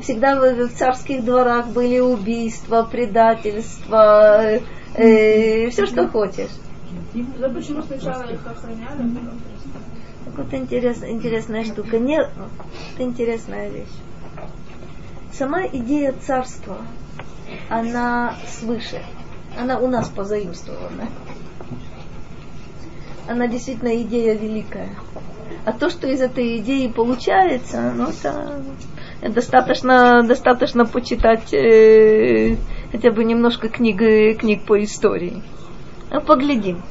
[0.02, 4.60] Всегда в, царских дворах были убийства, предательства, э,
[4.94, 6.50] э, все, что хочешь.
[7.38, 9.18] Да почему сначала их охраняли,
[10.26, 11.98] а вот интересная, интересная штука.
[11.98, 13.88] Не, это интересная вещь.
[15.32, 16.78] Сама идея царства,
[17.68, 19.02] она свыше.
[19.58, 21.08] Она у нас позаимствована.
[23.26, 24.90] Она действительно идея великая.
[25.64, 28.62] А то, что из этой идеи получается, ну, это
[29.28, 32.56] достаточно, достаточно почитать э,
[32.92, 35.42] хотя бы немножко книг, э, книг по истории.
[36.10, 36.82] Ну, поглядим.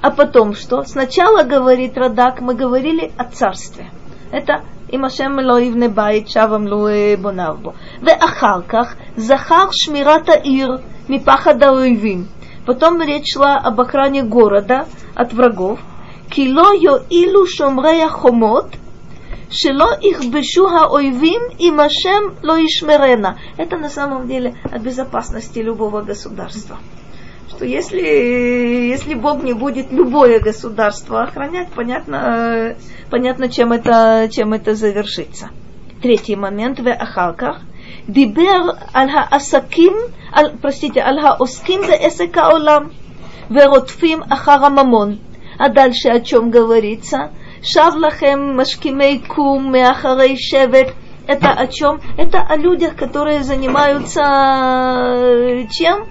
[0.00, 0.84] А потом что?
[0.84, 3.90] Сначала, говорит Радак, мы говорили о царстве
[4.31, 4.53] Это
[4.93, 7.71] אם השם לא יבנה בית, שבם לא אה, בוניו בו.
[8.01, 10.77] ואחר כך זכר שמירת העיר
[11.09, 12.25] מפחד האויבים.
[12.65, 14.85] Потом речь шла об охране города
[15.15, 15.79] от врагов.
[16.29, 18.65] כי לא יועילו שומרי החומות,
[19.49, 23.31] שלא יכבשו האויבים אם השם לא ישמרנה.
[23.57, 26.77] Это на самом деле о безопасности любого государства
[27.48, 32.76] что если, если Бог не будет любое государство охранять, понятно,
[33.10, 35.50] понятно чем, это, чем это завершится.
[36.02, 37.60] Третий момент в Ахалках.
[38.06, 39.94] Дибер аль асаким,
[40.32, 42.92] ал, простите, аль оским да эсека олам,
[43.48, 45.18] веротфим ахара мамон.
[45.58, 47.30] А дальше о чем говорится?
[47.62, 50.94] Шавлахем машкимей кум меахарей шевет.
[51.26, 52.00] Это о чем?
[52.16, 56.06] Это о людях, которые занимаются э, чем?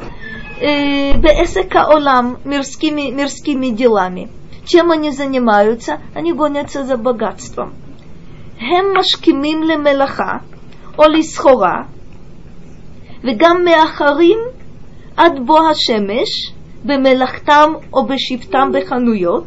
[0.60, 4.28] Беэсека олам, мирскими, мирскими делами.
[4.64, 5.98] Чем они занимаются?
[6.14, 7.74] Они гонятся за богатством.
[8.60, 10.36] הם משכימים למלאכה
[10.98, 11.82] או לסחורה,
[13.24, 14.38] וגם מאחרים
[15.16, 16.52] עד בוא השמש
[16.84, 19.44] במלאכתם או בשבתם בחנויות,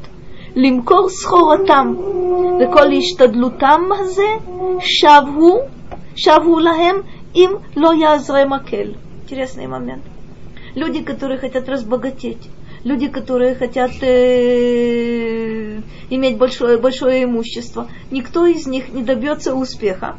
[0.55, 1.93] למכור סחורתם,
[2.59, 4.27] וכל השתדלותם הזה
[4.79, 5.59] שבו,
[6.15, 6.95] שבו להם
[7.35, 8.93] אם לא יעזרי מקל.
[9.25, 10.03] Интересный момент.
[10.74, 12.48] Люди, которые хотят разбогатеть,
[12.84, 15.80] люди, которые хотят э,
[16.10, 20.16] иметь большое, большое имущество, никто из них не добьется успеха,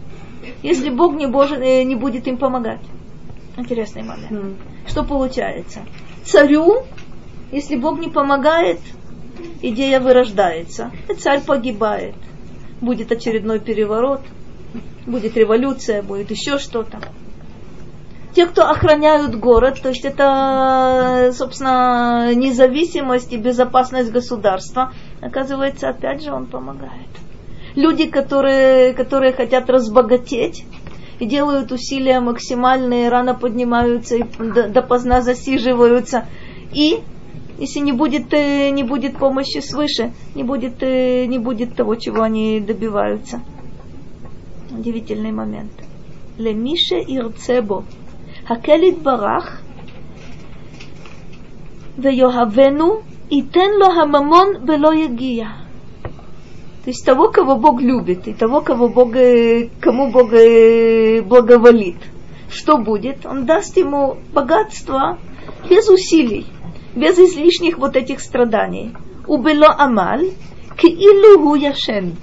[0.61, 2.81] если Бог не, боже, э, не будет им помогать.
[3.57, 4.57] Интересный момент.
[4.87, 5.81] Что получается?
[6.23, 6.83] Царю,
[7.51, 8.79] если Бог не помогает,
[9.61, 12.15] идея вырождается, и царь погибает.
[12.81, 14.21] Будет очередной переворот,
[15.05, 16.99] будет революция, будет еще что-то
[18.33, 26.31] те, кто охраняют город, то есть это, собственно, независимость и безопасность государства, оказывается, опять же,
[26.31, 27.09] он помогает.
[27.75, 30.65] Люди, которые, которые хотят разбогатеть
[31.19, 36.25] и делают усилия максимальные, рано поднимаются и допоздна засиживаются,
[36.73, 37.01] и
[37.59, 42.23] если не будет, э, не будет помощи свыше, не будет, э, не будет того, чего
[42.23, 43.41] они добиваются.
[44.71, 45.71] Удивительный момент.
[46.39, 47.83] Лемише ирцебо.
[48.51, 49.61] Хакелит барах.
[51.95, 55.55] Веохавену итен ло хамамон вело ягия.
[56.83, 59.13] То есть того, кого Бог любит, и того, кого Бог,
[59.79, 60.31] кому Бог
[61.29, 61.95] благоволит.
[62.49, 63.25] Что будет?
[63.25, 65.17] Он даст ему богатство
[65.69, 66.45] без усилий,
[66.93, 68.93] без излишних вот этих страданий.
[69.27, 70.31] Убело амаль,
[70.77, 72.17] киилу яшен.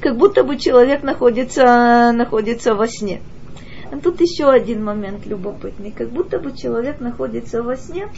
[0.00, 3.20] Как будто бы человек находится, находится во сне.
[3.92, 5.90] А тут еще один момент любопытный.
[5.90, 8.08] Как будто бы человек находится во сне.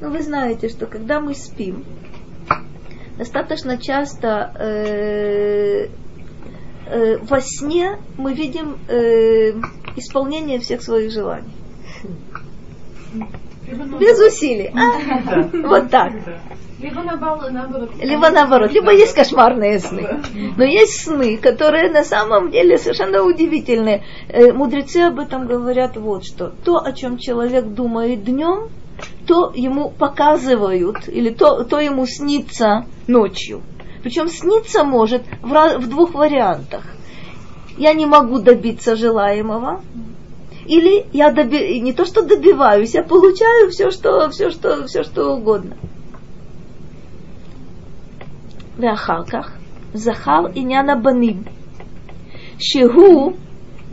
[0.00, 1.84] Но вы знаете, что когда мы спим,
[3.16, 5.86] достаточно часто э,
[6.86, 9.52] э, во сне мы видим э,
[9.94, 11.54] исполнение всех своих желаний.
[14.00, 14.74] Без усилий.
[14.74, 15.42] А?
[15.52, 16.12] Вот так.
[16.80, 17.90] Либо наоборот.
[18.00, 18.72] Либо наоборот.
[18.72, 20.22] Либо есть кошмарные сны.
[20.56, 24.04] Но есть сны, которые на самом деле совершенно удивительные.
[24.28, 26.52] Э, мудрецы об этом говорят вот что.
[26.64, 28.70] То, о чем человек думает днем,
[29.26, 33.62] то ему показывают, или то, то ему снится ночью.
[34.02, 36.84] Причем снится может в, в двух вариантах.
[37.76, 39.82] Я не могу добиться желаемого,
[40.66, 41.80] или я доби...
[41.80, 45.76] не то что добиваюсь, я получаю все, что, все, что, все, что угодно.
[48.79, 49.57] ואחר כך
[49.93, 51.43] זכר עניין הבנים,
[52.59, 53.33] שהוא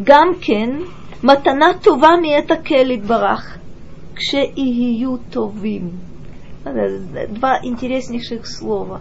[0.03, 0.71] גם כן
[1.23, 3.59] מתנה טובה מאת הקהל יתברך,
[4.15, 5.91] כשיהיו טובים.
[6.65, 9.01] Два интереснейших слова.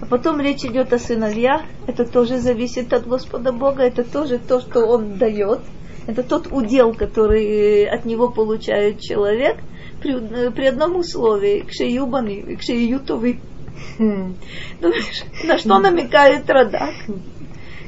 [0.00, 1.62] А потом речь идет о сыновьях.
[1.86, 3.84] Это тоже зависит от Господа Бога.
[3.84, 5.60] Это тоже то, что Он дает.
[6.06, 9.58] Это тот удел, который от него получает человек
[10.00, 11.60] при, при одном условии.
[11.60, 13.34] К шеюбаны, к шеютовы.
[13.34, 13.59] Ну,
[13.99, 16.93] на что намекает Радак?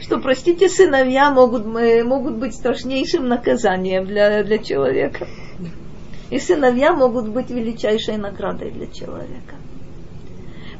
[0.01, 5.27] Что, простите, сыновья могут, могут быть страшнейшим наказанием для, для человека.
[6.29, 9.55] И сыновья могут быть величайшей наградой для человека.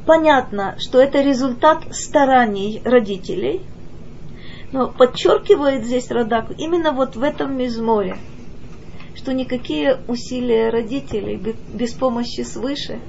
[0.06, 3.62] Понятно, что это результат стараний родителей,
[4.74, 8.18] но подчеркивает здесь Радак именно вот в этом мизморе,
[9.16, 11.40] что никакие усилия родителей
[11.74, 13.00] без помощи свыше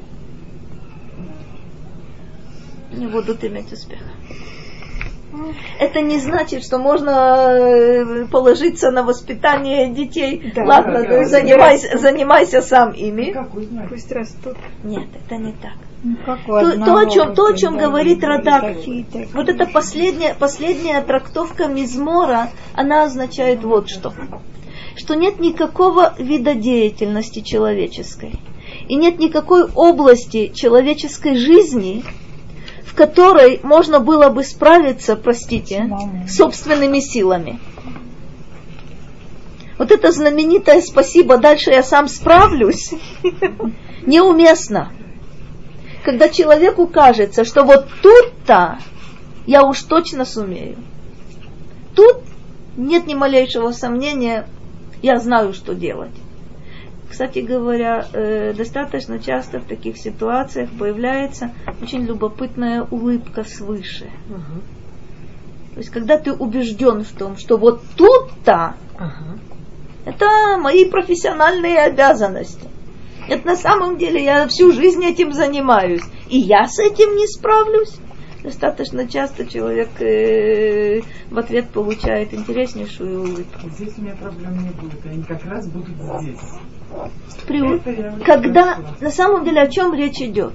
[2.96, 4.04] не будут иметь успеха.
[5.78, 7.10] Это не значит, что можно
[7.50, 10.52] э, положиться на воспитание детей.
[10.54, 11.98] Да, Ладно, да, да, занимайся, да.
[11.98, 13.34] занимайся сам ими.
[13.88, 14.56] Пусть растут.
[14.84, 15.72] Нет, это не так.
[16.04, 18.76] Ну, то, то, о чем, то, о чем говорит Радак,
[19.32, 24.12] вот эта последняя, последняя трактовка Мизмора, она означает вот что.
[24.96, 28.38] Что нет никакого вида деятельности человеческой.
[28.86, 32.04] И нет никакой области человеческой жизни,
[32.86, 35.90] в которой можно было бы справиться, простите,
[36.28, 37.58] собственными силами.
[39.78, 42.92] Вот это знаменитое спасибо, дальше я сам справлюсь,
[44.06, 44.92] неуместно.
[46.04, 48.78] Когда человеку кажется, что вот тут-то
[49.46, 50.76] я уж точно сумею.
[51.96, 52.18] Тут
[52.76, 54.46] нет ни малейшего сомнения,
[55.02, 56.14] я знаю, что делать.
[57.14, 64.10] Кстати говоря, э, достаточно часто в таких ситуациях появляется очень любопытная улыбка свыше.
[64.28, 65.74] Угу.
[65.74, 69.38] То есть, когда ты убежден в том, что вот тут-то угу.
[70.06, 72.68] это мои профессиональные обязанности.
[73.28, 76.02] Это на самом деле я всю жизнь этим занимаюсь.
[76.28, 77.94] И я с этим не справлюсь.
[78.44, 81.00] Достаточно часто человек э,
[81.30, 83.70] в ответ получает интереснейшую улыбку.
[83.70, 86.38] Здесь у меня проблем не будет, они как раз будут здесь.
[87.46, 87.78] При,
[88.22, 90.52] когда на самом деле о чем речь идет?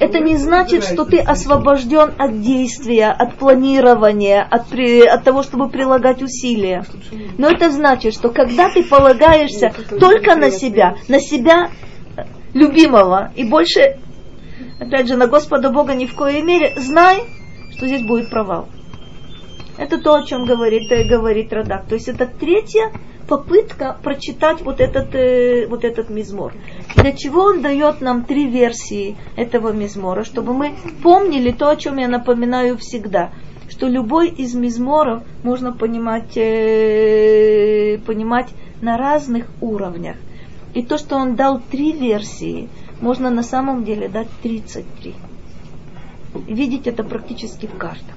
[0.00, 5.68] Это не значит, что ты освобожден от действия, от планирования, от, при, от того, чтобы
[5.68, 6.84] прилагать усилия.
[7.38, 11.70] Но это значит, что когда ты полагаешься только на себя, на себя
[12.54, 13.98] любимого и больше
[14.78, 17.24] опять же, на Господа Бога ни в коей мере, знай,
[17.72, 18.68] что здесь будет провал.
[19.76, 21.86] Это то, о чем говорит, э, говорит Радак.
[21.86, 22.92] То есть это третья
[23.26, 26.52] попытка прочитать вот этот, э, вот этот мизмор.
[26.96, 31.96] Для чего он дает нам три версии этого мизмора, чтобы мы помнили то, о чем
[31.96, 33.30] я напоминаю всегда,
[33.68, 40.16] что любой из мизморов можно понимать, э, понимать на разных уровнях.
[40.74, 42.68] И то, что он дал три версии,
[43.04, 45.14] можно на самом деле дать 33.
[46.48, 48.16] Видеть это практически в каждом.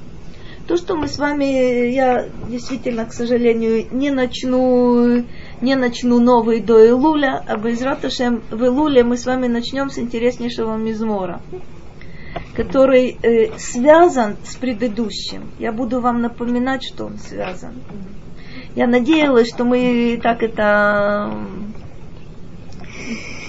[0.66, 5.24] То, что мы с вами, я действительно, к сожалению, не начну,
[5.62, 10.78] не начну новый до Илуля, а Безраташем в Илуле мы с вами начнем с интереснейшего
[10.78, 11.42] мизмора,
[12.56, 15.52] который э, связан с предыдущим.
[15.60, 17.74] Я буду вам напоминать, что он связан.
[18.76, 21.34] Я надеялась, что мы так это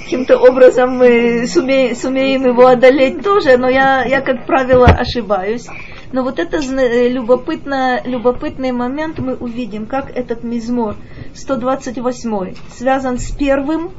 [0.08, 5.66] каким-то образом мы сумеем, сумеем его одолеть тоже, но я, я, как правило, ошибаюсь.
[6.12, 10.96] Но вот это э, любопытно, любопытный момент мы увидим, как этот мизмор
[11.34, 13.90] 128 связан с первым,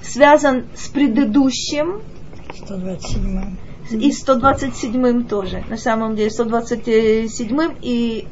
[0.00, 2.00] связан с предыдущим.
[2.54, 3.56] 127
[3.90, 5.62] и 127 тоже.
[5.68, 8.26] На самом деле 127 и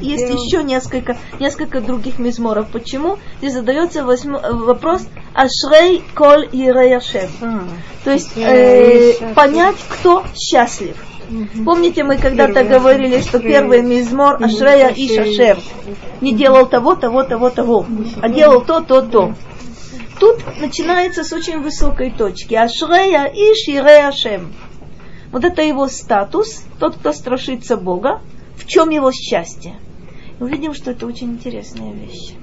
[0.00, 2.68] есть еще несколько, несколько других мизморов.
[2.68, 3.18] Почему?
[3.38, 7.30] Здесь задается восьм, вопрос Ашрей коль Иреяшев.
[8.04, 10.96] То есть э, понять, кто счастлив.
[11.64, 15.58] Помните, мы когда-то говорили, что первый мизмор Ашрея и Шашер
[16.20, 17.86] не делал того, того, того, того,
[18.20, 19.34] а делал то, то, то.
[20.20, 22.54] Тут начинается с очень высокой точки.
[22.54, 24.52] Ашрея и Ширея Шем.
[25.32, 28.20] Вот это его статус, тот, кто страшится Бога,
[28.56, 29.76] в чем его счастье.
[30.40, 32.34] Увидим, что это очень интересная вещь.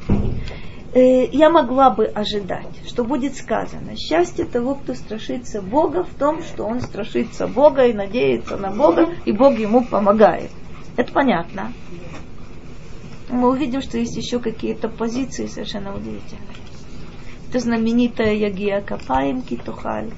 [0.94, 6.44] Э, я могла бы ожидать, что будет сказано, счастье того, кто страшится Бога, в том,
[6.44, 10.52] что он страшится Бога и надеется на Бога, и Бог ему помогает.
[10.96, 11.74] Это понятно.
[13.30, 16.58] Мы увидим, что есть еще какие-то позиции совершенно удивительные.
[17.50, 20.12] Это знаменитая Ягия Капаем Китухаль.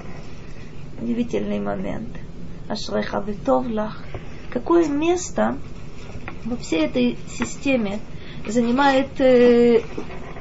[1.00, 2.08] Удивительный момент.
[2.68, 4.02] Ашреха Витовлах.
[4.50, 5.56] Какое место
[6.46, 8.00] во всей этой системе
[8.46, 9.82] занимает э,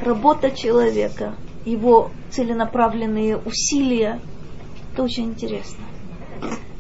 [0.02, 4.20] работа человека, его целенаправленные усилия.
[4.94, 5.84] Это очень интересно.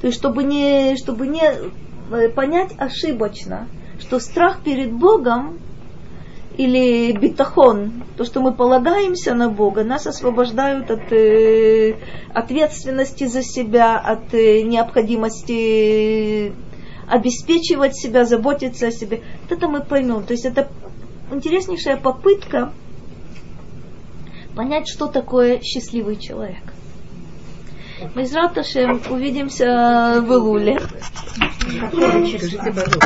[0.02, 3.68] То есть, чтобы не, чтобы не э, понять ошибочно,
[3.99, 5.60] что страх перед Богом
[6.57, 11.95] или битахон, то, что мы полагаемся на Бога, нас освобождают от э,
[12.34, 16.53] ответственности за себя, от э, необходимости
[17.10, 19.23] обеспечивать себя, заботиться о себе.
[19.44, 20.23] Вот это мы поймем.
[20.23, 20.69] То есть это
[21.32, 22.72] интереснейшая попытка
[24.56, 26.64] понять, что такое счастливый человек.
[28.14, 30.80] Мы с Раташем увидимся в Илуле.
[31.91, 32.99] Скажите, пожалуйста.